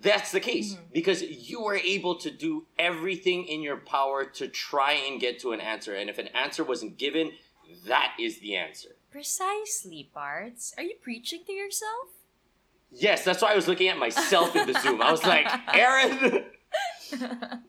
That's 0.00 0.32
the 0.32 0.40
case. 0.40 0.76
Because 0.92 1.22
you 1.22 1.62
were 1.62 1.76
able 1.76 2.16
to 2.16 2.30
do 2.30 2.66
everything 2.78 3.44
in 3.46 3.62
your 3.62 3.78
power 3.78 4.24
to 4.24 4.48
try 4.48 4.92
and 4.92 5.20
get 5.20 5.40
to 5.40 5.52
an 5.52 5.60
answer, 5.60 5.94
and 5.94 6.10
if 6.10 6.18
an 6.18 6.28
answer 6.28 6.62
wasn't 6.62 6.98
given, 6.98 7.32
that 7.86 8.14
is 8.20 8.40
the 8.40 8.56
answer. 8.56 8.90
Precisely, 9.10 10.10
parts. 10.12 10.74
Are 10.76 10.82
you 10.82 10.94
preaching 11.00 11.40
to 11.46 11.52
yourself? 11.52 12.08
Yes, 12.90 13.24
that's 13.24 13.42
why 13.42 13.52
I 13.52 13.56
was 13.56 13.68
looking 13.68 13.88
at 13.88 13.98
myself 13.98 14.54
in 14.56 14.66
the 14.66 14.78
Zoom. 14.80 15.02
I 15.02 15.10
was 15.10 15.24
like, 15.24 15.46
Aaron, 15.74 16.44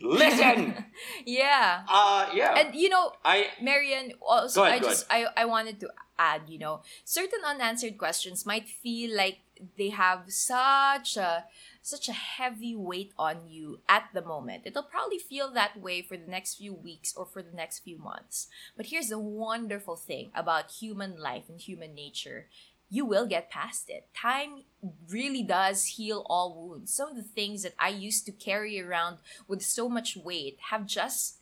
listen. 0.00 0.84
yeah. 1.24 1.82
Uh, 1.88 2.28
yeah. 2.34 2.58
And 2.58 2.74
you 2.74 2.88
know, 2.88 3.12
I 3.24 3.48
Marian, 3.60 4.12
also 4.20 4.64
ahead, 4.64 4.82
I 4.82 4.84
just 4.84 5.06
I, 5.10 5.26
I 5.36 5.44
wanted 5.44 5.80
to 5.80 5.90
add, 6.18 6.42
you 6.48 6.58
know, 6.58 6.82
certain 7.04 7.40
unanswered 7.46 7.98
questions 7.98 8.44
might 8.46 8.68
feel 8.68 9.16
like 9.16 9.38
they 9.78 9.90
have 9.90 10.24
such 10.28 11.16
a 11.16 11.44
such 11.82 12.08
a 12.08 12.12
heavy 12.12 12.74
weight 12.76 13.12
on 13.18 13.48
you 13.48 13.80
at 13.88 14.04
the 14.14 14.22
moment. 14.22 14.62
It'll 14.64 14.82
probably 14.82 15.18
feel 15.18 15.50
that 15.52 15.80
way 15.80 16.02
for 16.02 16.16
the 16.16 16.30
next 16.30 16.56
few 16.56 16.74
weeks 16.74 17.14
or 17.16 17.26
for 17.26 17.42
the 17.42 17.56
next 17.56 17.80
few 17.80 17.98
months. 17.98 18.48
But 18.76 18.86
here's 18.86 19.08
the 19.08 19.18
wonderful 19.18 19.96
thing 19.96 20.30
about 20.34 20.70
human 20.70 21.18
life 21.18 21.44
and 21.48 21.60
human 21.60 21.94
nature. 21.94 22.48
You 22.88 23.04
will 23.04 23.26
get 23.26 23.50
past 23.50 23.88
it. 23.88 24.08
Time 24.14 24.64
really 25.08 25.42
does 25.42 25.84
heal 25.84 26.26
all 26.28 26.54
wounds. 26.60 26.92
Some 26.92 27.10
of 27.10 27.16
the 27.16 27.22
things 27.22 27.62
that 27.62 27.74
I 27.78 27.88
used 27.88 28.26
to 28.26 28.32
carry 28.32 28.80
around 28.80 29.18
with 29.46 29.62
so 29.62 29.88
much 29.88 30.16
weight 30.16 30.58
have 30.70 30.86
just 30.86 31.39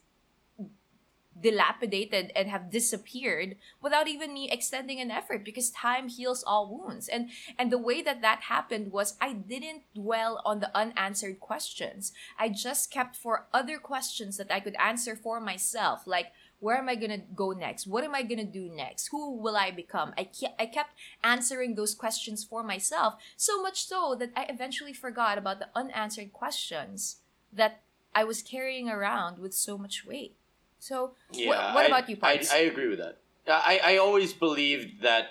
dilapidated 1.40 2.32
and 2.34 2.48
have 2.48 2.70
disappeared 2.70 3.56
without 3.80 4.08
even 4.08 4.32
me 4.32 4.50
extending 4.50 5.00
an 5.00 5.10
effort 5.10 5.44
because 5.44 5.70
time 5.70 6.08
heals 6.08 6.42
all 6.42 6.68
wounds. 6.68 7.08
And 7.08 7.30
and 7.58 7.70
the 7.70 7.78
way 7.78 8.02
that 8.02 8.22
that 8.22 8.42
happened 8.42 8.92
was 8.92 9.16
i 9.20 9.32
didn't 9.32 9.82
dwell 9.94 10.40
on 10.44 10.60
the 10.60 10.76
unanswered 10.76 11.40
questions. 11.40 12.12
I 12.38 12.48
just 12.48 12.90
kept 12.90 13.16
for 13.16 13.46
other 13.52 13.78
questions 13.78 14.36
that 14.36 14.52
i 14.52 14.60
could 14.60 14.76
answer 14.76 15.16
for 15.16 15.40
myself 15.40 16.06
like 16.06 16.32
where 16.60 16.76
am 16.76 16.88
i 16.88 16.94
going 16.96 17.10
to 17.10 17.24
go 17.34 17.52
next? 17.52 17.86
What 17.86 18.04
am 18.04 18.14
i 18.14 18.22
going 18.22 18.38
to 18.38 18.44
do 18.44 18.68
next? 18.74 19.08
Who 19.08 19.36
will 19.36 19.56
i 19.56 19.70
become? 19.70 20.12
I, 20.18 20.24
ke- 20.24 20.56
I 20.58 20.66
kept 20.66 20.90
answering 21.22 21.74
those 21.74 21.94
questions 21.94 22.44
for 22.44 22.62
myself 22.62 23.14
so 23.36 23.62
much 23.62 23.84
so 23.84 24.16
that 24.18 24.30
i 24.36 24.44
eventually 24.48 24.92
forgot 24.92 25.38
about 25.38 25.58
the 25.58 25.68
unanswered 25.74 26.32
questions 26.32 27.18
that 27.52 27.82
i 28.14 28.24
was 28.24 28.42
carrying 28.42 28.88
around 28.88 29.38
with 29.38 29.54
so 29.54 29.78
much 29.78 30.04
weight 30.06 30.37
so, 30.78 31.12
wh- 31.34 31.46
what 31.46 31.84
I- 31.84 31.86
about 31.86 32.08
you, 32.08 32.16
I, 32.22 32.44
I 32.52 32.58
agree 32.58 32.88
with 32.88 32.98
that. 32.98 33.18
I, 33.46 33.80
I 33.82 33.96
always 33.96 34.32
believed 34.34 35.02
that 35.02 35.28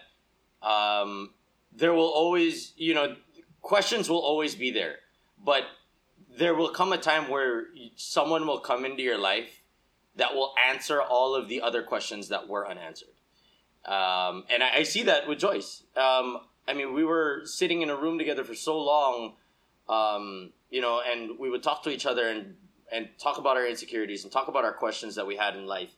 um, 0.64 1.32
there 1.72 1.94
will 1.94 2.10
always, 2.10 2.74
you 2.76 2.94
know, 2.96 3.16
questions 3.62 4.10
will 4.10 4.20
always 4.20 4.56
be 4.56 4.72
there, 4.72 4.96
but 5.44 5.64
there 6.36 6.56
will 6.56 6.70
come 6.70 6.94
a 6.94 6.98
time 6.98 7.30
where 7.30 7.66
someone 7.96 8.48
will 8.48 8.60
come 8.60 8.86
into 8.86 9.04
your 9.04 9.18
life 9.20 9.62
that 10.16 10.34
will 10.34 10.54
answer 10.68 11.00
all 11.02 11.36
of 11.36 11.48
the 11.48 11.62
other 11.62 11.84
questions 11.84 12.30
that 12.30 12.48
were 12.48 12.68
unanswered. 12.68 13.10
Um, 13.86 14.44
and 14.50 14.64
I, 14.64 14.78
I 14.78 14.84
see 14.84 15.04
that 15.04 15.28
with 15.28 15.38
Joyce. 15.40 15.84
Um, 15.96 16.40
I 16.68 16.74
mean, 16.74 16.94
we 16.94 17.04
were 17.06 17.44
sitting 17.46 17.82
in 17.84 17.90
a 17.90 17.96
room 17.96 18.18
together 18.18 18.44
for 18.44 18.56
so 18.56 18.80
long, 18.80 19.34
um, 19.88 20.52
you 20.72 20.82
know, 20.82 21.02
and 21.08 21.38
we 21.40 21.50
would 21.50 21.62
talk 21.64 21.84
to 21.84 21.90
each 21.92 22.06
other 22.06 22.28
and 22.28 22.56
and 22.92 23.10
talk 23.20 23.38
about 23.38 23.58
our 23.58 23.66
insecurities 23.68 24.24
and 24.24 24.32
talk 24.32 24.48
about 24.48 24.64
our 24.64 24.74
questions 24.74 25.16
that 25.16 25.28
we 25.28 25.36
had 25.36 25.56
in 25.56 25.66
life. 25.66 25.92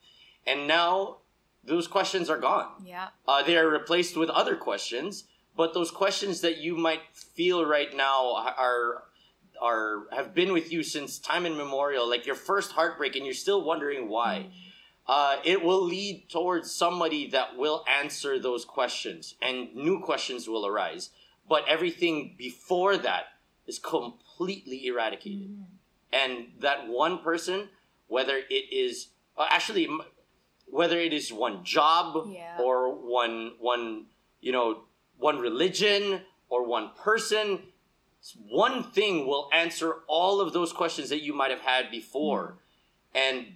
And 0.48 0.68
now 0.68 1.18
those 1.64 1.88
questions 1.88 2.30
are 2.30 2.40
gone. 2.40 2.68
yeah. 2.86 3.10
Uh, 3.28 3.44
they 3.44 3.58
are 3.58 3.68
replaced 3.68 4.16
with 4.18 4.30
other 4.30 4.56
questions, 4.56 5.26
but 5.56 5.74
those 5.74 5.92
questions 5.92 6.42
that 6.42 6.58
you 6.58 6.76
might 6.76 7.02
feel 7.14 7.66
right 7.66 7.96
now 7.96 8.36
are 8.58 9.04
are 9.62 10.08
have 10.14 10.34
been 10.34 10.54
with 10.54 10.72
you 10.72 10.84
since 10.84 11.20
time 11.20 11.46
immemorial, 11.46 12.10
like 12.10 12.26
your 12.26 12.36
first 12.36 12.72
heartbreak, 12.72 13.16
and 13.16 13.26
you're 13.26 13.34
still 13.34 13.64
wondering 13.64 14.08
why. 14.10 14.48
uh, 15.10 15.38
it 15.44 15.64
will 15.64 15.84
lead 15.84 16.30
towards 16.30 16.72
somebody 16.72 17.28
that 17.32 17.58
will 17.58 17.84
answer 18.02 18.40
those 18.40 18.64
questions 18.64 19.36
and 19.42 19.76
new 19.76 20.00
questions 20.00 20.48
will 20.48 20.66
arise. 20.68 21.10
But 21.48 21.64
everything 21.68 22.36
before 22.38 22.96
that 22.98 23.24
is 23.66 23.80
completely 23.80 24.86
eradicated. 24.86 25.50
Mm-hmm. 25.50 25.76
And 26.12 26.48
that 26.60 26.88
one 26.88 27.20
person, 27.20 27.70
whether 28.08 28.38
it 28.38 28.74
is 28.74 29.10
uh, 29.38 29.46
actually 29.50 29.88
whether 30.68 31.00
it 31.00 31.14
is 31.14 31.32
one 31.34 31.64
job 31.64 32.28
Yeah. 32.32 32.58
or 32.60 32.94
one 32.94 33.54
one 33.60 34.06
you 34.42 34.52
know 34.52 34.84
one 35.18 35.40
religion 35.40 36.22
or 36.50 36.66
one 36.66 36.92
person 36.96 37.64
one 38.48 38.84
thing 38.92 39.26
will 39.28 39.50
answer 39.54 39.96
all 40.08 40.42
of 40.42 40.54
those 40.54 40.74
questions 40.74 41.10
that 41.10 41.24
you 41.24 41.34
might 41.34 41.52
have 41.52 41.62
had 41.62 41.90
before. 41.90 42.58
And 43.16 43.54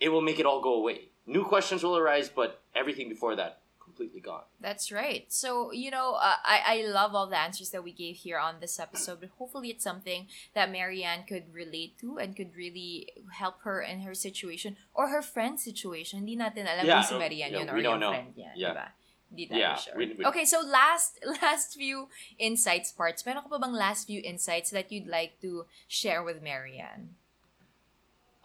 it 0.00 0.08
will 0.10 0.20
make 0.20 0.38
it 0.38 0.46
all 0.46 0.60
go 0.62 0.74
away. 0.74 1.08
New 1.26 1.44
questions 1.44 1.82
will 1.82 1.96
arise 1.96 2.28
but 2.28 2.60
everything 2.74 3.08
before 3.08 3.36
that 3.36 3.60
completely 3.98 4.20
gone 4.22 4.46
That's 4.62 4.92
right. 4.94 5.26
So, 5.26 5.72
you 5.72 5.90
know, 5.90 6.14
uh, 6.14 6.38
I, 6.46 6.58
I 6.66 6.86
love 6.86 7.14
all 7.14 7.26
the 7.26 7.38
answers 7.38 7.70
that 7.70 7.82
we 7.82 7.90
gave 7.90 8.16
here 8.22 8.38
on 8.38 8.60
this 8.60 8.78
episode, 8.78 9.18
but 9.20 9.30
hopefully 9.38 9.70
it's 9.70 9.82
something 9.82 10.26
that 10.54 10.70
Marianne 10.70 11.24
could 11.26 11.50
relate 11.52 11.98
to 11.98 12.18
and 12.18 12.36
could 12.36 12.54
really 12.54 13.10
help 13.38 13.62
her 13.62 13.82
in 13.82 14.00
her 14.02 14.14
situation 14.14 14.76
or 14.94 15.08
her 15.08 15.22
friend's 15.22 15.62
situation. 15.66 16.20
Hindi 16.22 16.36
natin 16.38 16.70
alam 16.70 16.86
Yeah, 16.86 17.02
si 17.02 17.18
Marianne 17.18 17.50
yeah, 17.52 17.58
yun 17.58 17.70
or 17.70 17.78
yung 17.78 17.98
know. 17.98 18.10
friend 18.14 18.30
niya. 18.38 18.50
Yeah. 18.54 18.70
Diba? 18.70 18.86
Hindi 19.30 19.42
tayo 19.50 19.58
Yeah, 19.58 19.74
sure. 19.76 19.94
we- 19.98 20.14
we- 20.14 20.24
okay, 20.30 20.44
so 20.46 20.62
last 20.62 21.18
last 21.42 21.74
few 21.74 22.06
insights 22.38 22.94
parts. 22.94 23.26
Meron 23.26 23.42
ka 23.42 23.50
pa 23.50 23.58
bang 23.58 23.74
last 23.74 24.06
few 24.06 24.22
insights 24.22 24.70
that 24.70 24.94
you'd 24.94 25.10
like 25.10 25.42
to 25.42 25.66
share 25.90 26.22
with 26.22 26.38
Marianne? 26.38 27.18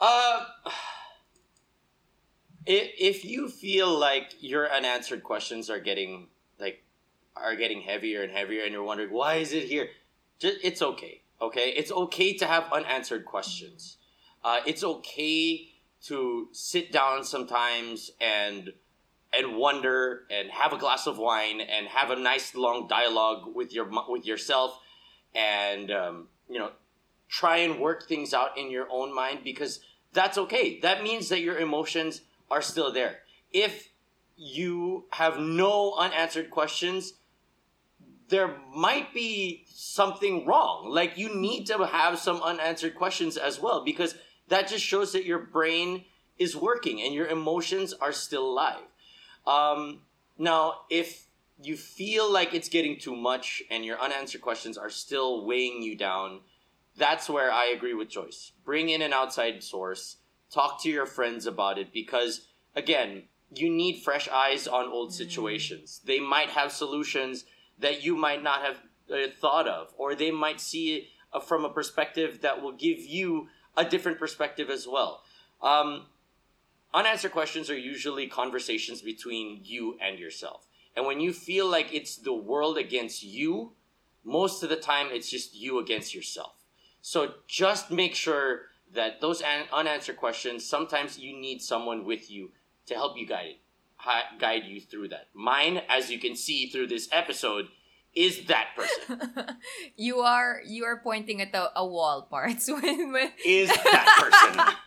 Uh, 0.02 0.50
if, 2.66 2.92
if 3.00 3.26
you 3.26 3.50
feel 3.50 3.98
like 3.98 4.34
your 4.40 4.72
unanswered 4.72 5.24
questions 5.24 5.70
are 5.70 5.80
getting 5.80 6.28
like 6.60 6.84
are 7.36 7.56
getting 7.56 7.82
heavier 7.82 8.24
and 8.24 8.32
heavier, 8.32 8.64
and 8.64 8.72
you're 8.72 8.84
wondering 8.84 9.12
why 9.12 9.36
is 9.36 9.54
it 9.54 9.64
here, 9.64 9.90
just, 10.40 10.58
it's 10.64 10.82
okay. 10.82 11.22
Okay, 11.42 11.74
it's 11.76 11.92
okay 11.92 12.34
to 12.38 12.46
have 12.46 12.72
unanswered 12.72 13.26
questions. 13.26 13.98
Uh, 14.44 14.60
it's 14.66 14.84
okay 14.84 15.70
to 16.04 16.48
sit 16.52 16.92
down 16.92 17.24
sometimes 17.24 18.12
and 18.22 18.72
and 19.34 19.58
wonder 19.58 20.22
and 20.30 20.52
have 20.52 20.74
a 20.74 20.78
glass 20.78 21.08
of 21.08 21.18
wine 21.18 21.60
and 21.60 21.88
have 21.88 22.12
a 22.12 22.16
nice 22.16 22.54
long 22.56 22.88
dialogue 22.88 23.56
with 23.56 23.74
your 23.74 23.90
with 24.08 24.26
yourself 24.26 24.80
and 25.34 25.92
um, 25.92 26.28
you 26.48 26.60
know 26.60 26.72
try 27.30 27.58
and 27.58 27.80
work 27.80 28.08
things 28.08 28.34
out 28.34 28.58
in 28.58 28.70
your 28.70 28.88
own 28.92 29.14
mind 29.14 29.40
because 29.44 29.80
that's 30.14 30.38
okay. 30.38 30.80
That 30.82 31.04
means 31.04 31.30
that 31.30 31.42
your 31.42 31.58
emotions 31.58 32.22
are 32.54 32.62
still 32.62 32.94
there. 32.94 33.20
If 33.52 33.90
you 34.36 35.06
have 35.12 35.40
no 35.40 35.96
unanswered 35.98 36.52
questions, 36.52 37.14
there 38.30 38.56
might 38.74 39.14
be 39.14 39.66
something 39.70 40.46
wrong. 40.46 40.90
Like 40.90 41.18
you 41.18 41.36
need 41.36 41.66
to 41.68 41.86
have 41.86 42.20
some 42.20 42.42
unanswered 42.42 42.96
questions 42.96 43.38
as 43.38 43.60
well 43.60 43.84
because 43.84 44.16
that 44.50 44.68
just 44.68 44.86
shows 44.86 45.12
that 45.14 45.26
your 45.26 45.40
brain 45.40 46.06
is 46.38 46.56
working 46.56 47.02
and 47.02 47.14
your 47.14 47.28
emotions 47.28 47.94
are 47.94 48.12
still 48.12 48.46
alive. 48.46 48.84
Um, 49.46 50.02
now, 50.38 50.82
if 50.90 51.28
you 51.62 51.76
feel 51.76 52.32
like 52.32 52.54
it's 52.54 52.70
getting 52.70 53.00
too 53.00 53.16
much 53.16 53.64
and 53.70 53.86
your 53.86 54.00
unanswered 54.00 54.42
questions 54.42 54.78
are 54.78 54.90
still 54.90 55.46
weighing 55.46 55.82
you 55.82 55.96
down, 55.96 56.42
that's 56.98 57.30
where 57.30 57.52
I 57.52 57.66
agree 57.66 57.94
with 57.94 58.10
Joyce. 58.10 58.52
Bring 58.64 58.90
in 58.90 59.02
an 59.02 59.14
outside 59.14 59.64
source, 59.64 60.18
talk 60.54 60.82
to 60.84 60.90
your 60.90 61.06
friends 61.06 61.46
about 61.46 61.78
it 61.78 61.92
because, 61.92 62.48
again, 62.76 63.24
you 63.54 63.70
need 63.70 64.04
fresh 64.04 64.28
eyes 64.30 64.68
on 64.68 64.88
old 64.88 65.14
situations. 65.14 66.02
They 66.06 66.20
might 66.20 66.50
have 66.50 66.72
solutions 66.72 67.46
that 67.80 68.04
you 68.04 68.16
might 68.16 68.44
not 68.44 68.62
have 68.62 68.78
uh, 69.12 69.30
thought 69.40 69.68
of, 69.68 69.94
or 69.98 70.16
they 70.16 70.32
might 70.32 70.62
see 70.62 70.96
it 70.96 71.04
uh, 71.34 71.40
from 71.40 71.66
a 71.66 71.70
perspective 71.70 72.42
that 72.42 72.62
will 72.62 72.72
give 72.72 73.00
you 73.00 73.48
a 73.76 73.84
different 73.84 74.20
perspective 74.20 74.70
as 74.70 74.88
well. 74.88 75.24
Um, 75.62 76.06
unanswered 76.94 77.32
questions 77.32 77.70
are 77.70 77.78
usually 77.78 78.28
conversations 78.28 79.02
between 79.02 79.62
you 79.64 79.98
and 80.02 80.20
yourself. 80.20 80.68
And 80.96 81.06
when 81.06 81.20
you 81.20 81.34
feel 81.34 81.68
like 81.68 81.94
it's 81.94 82.18
the 82.18 82.34
world 82.34 82.78
against 82.78 83.24
you, 83.24 83.72
most 84.24 84.64
of 84.64 84.70
the 84.70 84.76
time 84.76 85.08
it's 85.12 85.30
just 85.30 85.56
you 85.56 85.80
against 85.80 86.14
yourself. 86.14 86.54
So 87.02 87.34
just 87.48 87.92
make 87.92 88.16
sure 88.16 88.68
that 88.94 89.22
those 89.22 89.42
an- 89.42 89.68
unanswered 89.72 90.18
questions, 90.18 90.66
sometimes 90.66 91.20
you 91.20 91.38
need 91.38 91.62
someone 91.62 92.06
with 92.06 92.32
you 92.32 92.52
to 92.88 92.96
help 92.96 93.18
you 93.18 93.28
guide 93.28 93.46
it, 93.48 93.58
hi- 93.98 94.36
guide 94.40 94.64
you 94.66 94.80
through 94.80 95.10
that. 95.10 95.28
Mine, 95.34 95.82
as 95.90 96.10
you 96.10 96.20
can 96.20 96.36
see 96.36 96.68
through 96.68 96.88
this 96.88 97.10
episode, 97.12 97.68
is 98.16 98.46
that 98.46 98.68
person. 98.76 99.58
you 99.96 100.20
are 100.20 100.62
you 100.66 100.86
are 100.86 101.00
pointing 101.04 101.42
at 101.42 101.54
a, 101.56 101.72
a 101.80 101.86
wall 101.86 102.28
parts 102.30 102.68
when 102.70 103.12
when 103.12 103.32
is 103.44 103.70
that 103.70 104.18
person. 104.20 104.76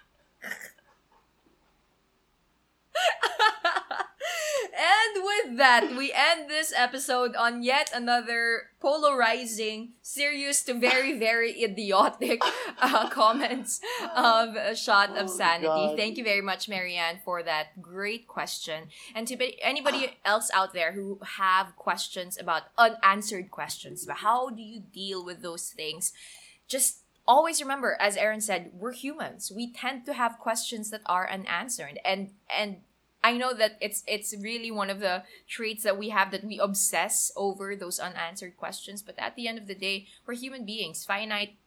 with 5.44 5.56
that, 5.58 5.94
we 5.96 6.12
end 6.12 6.48
this 6.48 6.72
episode 6.76 7.34
on 7.36 7.62
yet 7.62 7.90
another 7.94 8.70
polarizing, 8.80 9.92
serious 10.02 10.62
to 10.64 10.74
very, 10.74 11.18
very 11.18 11.62
idiotic 11.62 12.40
uh, 12.80 13.08
comments 13.10 13.80
of 14.14 14.54
a 14.56 14.74
shot 14.76 15.10
of 15.10 15.24
Oh, 15.30 15.36
sanity. 15.36 15.66
God. 15.66 15.96
Thank 15.96 16.18
you 16.18 16.24
very 16.24 16.40
much, 16.42 16.68
Marianne, 16.68 17.20
for 17.24 17.42
that 17.42 17.80
great 17.80 18.26
question. 18.28 18.88
And 19.14 19.26
to 19.28 19.36
be, 19.36 19.60
anybody 19.62 20.16
else 20.24 20.50
out 20.54 20.72
there 20.72 20.92
who 20.92 21.18
have 21.36 21.76
questions 21.76 22.38
about 22.38 22.62
unanswered 22.78 23.50
questions, 23.50 24.06
but 24.06 24.16
how 24.18 24.50
do 24.50 24.62
you 24.62 24.80
deal 24.80 25.24
with 25.24 25.42
those 25.42 25.70
things? 25.70 26.12
Just 26.68 27.00
always 27.26 27.60
remember, 27.60 27.96
as 28.00 28.16
Aaron 28.16 28.40
said, 28.40 28.70
we're 28.72 28.92
humans. 28.92 29.52
We 29.54 29.72
tend 29.72 30.04
to 30.06 30.12
have 30.12 30.38
questions 30.38 30.90
that 30.90 31.02
are 31.06 31.28
unanswered, 31.28 31.98
and 32.04 32.30
and 32.48 32.78
I 33.26 33.34
know 33.34 33.50
that 33.58 33.74
it's 33.82 34.06
it's 34.06 34.30
really 34.38 34.70
one 34.70 34.86
of 34.86 35.02
the 35.02 35.26
traits 35.50 35.82
that 35.82 35.98
we 35.98 36.14
have 36.14 36.30
that 36.30 36.46
we 36.46 36.62
obsess 36.62 37.34
over 37.34 37.74
those 37.74 37.98
unanswered 37.98 38.54
questions. 38.54 39.02
But 39.02 39.18
at 39.18 39.34
the 39.34 39.50
end 39.50 39.58
of 39.58 39.66
the 39.66 39.74
day, 39.74 40.06
we're 40.22 40.38
human 40.38 40.62
beings, 40.62 41.02
finite 41.02 41.58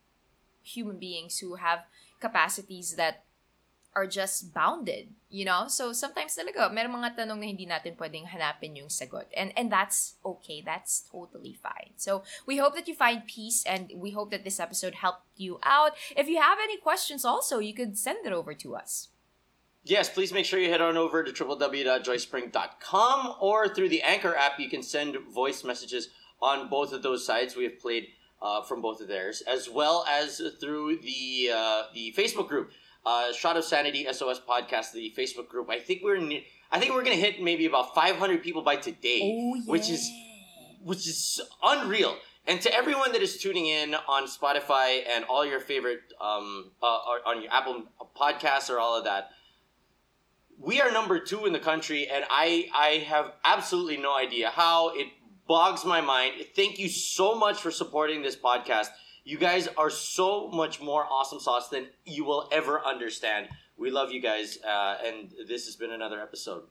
human 0.63 1.03
beings 1.03 1.43
who 1.43 1.59
have 1.59 1.83
capacities 2.23 2.95
that 2.95 3.27
are 3.91 4.07
just 4.07 4.53
bounded, 4.53 5.11
you 5.27 5.43
know? 5.43 5.67
So 5.67 5.91
sometimes 5.91 6.39
talaga, 6.39 6.71
meron 6.71 6.95
mga 6.95 7.19
tanong 7.19 7.43
na 7.43 7.51
hindi 7.51 7.67
natin 7.67 7.99
pwedeng 7.99 8.31
hanapin 8.31 8.79
yung 8.79 8.87
sagot. 8.87 9.27
And 9.35 9.51
and 9.59 9.67
that's 9.67 10.15
okay. 10.23 10.63
That's 10.63 11.11
totally 11.11 11.59
fine. 11.59 11.91
So 11.99 12.23
we 12.47 12.63
hope 12.63 12.71
that 12.79 12.87
you 12.87 12.95
find 12.95 13.27
peace 13.27 13.67
and 13.67 13.91
we 13.99 14.15
hope 14.15 14.31
that 14.31 14.47
this 14.47 14.63
episode 14.63 15.03
helped 15.03 15.27
you 15.35 15.59
out. 15.67 15.99
If 16.15 16.31
you 16.31 16.39
have 16.39 16.63
any 16.63 16.79
questions 16.79 17.27
also, 17.27 17.59
you 17.59 17.75
could 17.75 17.99
send 17.99 18.23
it 18.23 18.31
over 18.31 18.55
to 18.63 18.79
us. 18.79 19.11
Yes, 19.83 20.09
please 20.09 20.33
make 20.33 20.45
sure 20.45 20.59
you 20.59 20.69
head 20.69 20.81
on 20.81 20.97
over 20.97 21.23
to 21.23 21.31
www.joycepring.com 21.31 23.35
or 23.39 23.73
through 23.73 23.89
the 23.89 24.01
Anchor 24.01 24.35
app. 24.35 24.59
You 24.59 24.69
can 24.69 24.83
send 24.83 25.17
voice 25.33 25.63
messages 25.63 26.09
on 26.41 26.69
both 26.69 26.93
of 26.93 27.01
those 27.01 27.25
sides. 27.25 27.55
We 27.55 27.63
have 27.63 27.79
played 27.79 28.07
uh, 28.41 28.61
from 28.63 28.81
both 28.81 29.01
of 29.01 29.07
theirs, 29.07 29.41
as 29.47 29.69
well 29.69 30.05
as 30.09 30.41
through 30.59 30.99
the 31.01 31.51
uh, 31.53 31.83
the 31.93 32.13
Facebook 32.17 32.47
group, 32.47 32.71
uh, 33.05 33.33
Shot 33.33 33.57
of 33.57 33.63
Sanity 33.63 34.05
SOS 34.11 34.39
Podcast, 34.39 34.93
the 34.93 35.13
Facebook 35.17 35.47
group. 35.47 35.69
I 35.69 35.79
think 35.79 36.01
we're 36.03 36.19
ne- 36.19 36.45
I 36.71 36.79
think 36.79 36.93
we're 36.93 37.03
gonna 37.03 37.15
hit 37.15 37.41
maybe 37.41 37.65
about 37.65 37.95
500 37.95 38.43
people 38.43 38.61
by 38.61 38.75
today, 38.77 39.53
which 39.65 39.89
is 39.89 40.09
which 40.83 41.07
is 41.07 41.41
unreal. 41.63 42.15
And 42.47 42.61
to 42.61 42.73
everyone 42.73 43.11
that 43.11 43.21
is 43.21 43.37
tuning 43.37 43.67
in 43.67 43.95
on 44.07 44.25
Spotify 44.25 45.01
and 45.07 45.25
all 45.25 45.45
your 45.45 45.59
favorite 45.59 46.01
um, 46.19 46.71
uh, 46.81 46.85
on 47.25 47.43
your 47.43 47.51
Apple 47.51 47.83
podcasts 48.19 48.69
or 48.69 48.79
all 48.79 48.97
of 48.97 49.03
that, 49.03 49.29
we 50.59 50.81
are 50.81 50.91
number 50.91 51.19
two 51.19 51.45
in 51.45 51.53
the 51.53 51.59
country, 51.59 52.07
and 52.07 52.25
I 52.29 52.69
I 52.75 52.87
have 53.07 53.33
absolutely 53.43 53.97
no 53.97 54.15
idea 54.15 54.49
how. 54.49 54.89
It 54.95 55.07
bogs 55.47 55.83
my 55.83 55.99
mind. 55.99 56.33
Thank 56.55 56.77
you 56.77 56.87
so 56.87 57.33
much 57.33 57.59
for 57.59 57.71
supporting 57.71 58.21
this 58.21 58.35
podcast. 58.35 58.89
You 59.23 59.37
guys 59.37 59.67
are 59.77 59.89
so 59.89 60.47
much 60.49 60.79
more 60.79 61.05
awesome 61.09 61.39
sauce 61.39 61.69
than 61.69 61.87
you 62.05 62.23
will 62.23 62.47
ever 62.51 62.79
understand. 62.85 63.49
We 63.75 63.89
love 63.89 64.11
you 64.11 64.21
guys, 64.21 64.59
uh, 64.63 64.97
and 65.03 65.33
this 65.47 65.65
has 65.65 65.75
been 65.75 65.91
another 65.91 66.21
episode. 66.21 66.63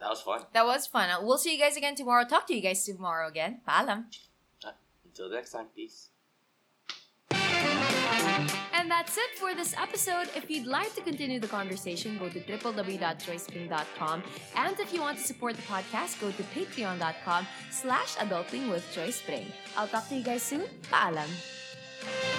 That 0.00 0.10
was 0.10 0.20
fun. 0.20 0.42
That 0.52 0.66
was 0.66 0.86
fun. 0.86 1.08
We'll 1.24 1.38
see 1.38 1.54
you 1.54 1.58
guys 1.58 1.76
again 1.76 1.94
tomorrow. 1.94 2.24
Talk 2.26 2.46
to 2.48 2.54
you 2.54 2.60
guys 2.60 2.84
tomorrow 2.84 3.28
again. 3.28 3.60
Paalam. 3.66 4.04
Until 5.04 5.30
next 5.30 5.52
time, 5.52 5.66
peace. 5.74 6.10
And 8.86 8.92
that's 8.92 9.18
it 9.18 9.36
for 9.36 9.52
this 9.52 9.74
episode. 9.76 10.30
If 10.36 10.48
you'd 10.48 10.68
like 10.68 10.94
to 10.94 11.00
continue 11.00 11.40
the 11.40 11.48
conversation, 11.48 12.18
go 12.18 12.28
to 12.28 12.38
www.joycepring.com. 12.38 14.22
And 14.54 14.78
if 14.78 14.94
you 14.94 15.00
want 15.00 15.18
to 15.18 15.24
support 15.24 15.56
the 15.56 15.62
podcast, 15.62 16.20
go 16.20 16.30
to 16.30 16.42
patreon.com 16.54 17.48
slash 17.72 18.14
adulting 18.14 18.70
with 18.70 18.86
Joyce 18.94 19.20
Pring. 19.20 19.52
I'll 19.76 19.88
talk 19.88 20.08
to 20.10 20.14
you 20.14 20.22
guys 20.22 20.44
soon. 20.44 20.66
Paalam. 20.88 22.35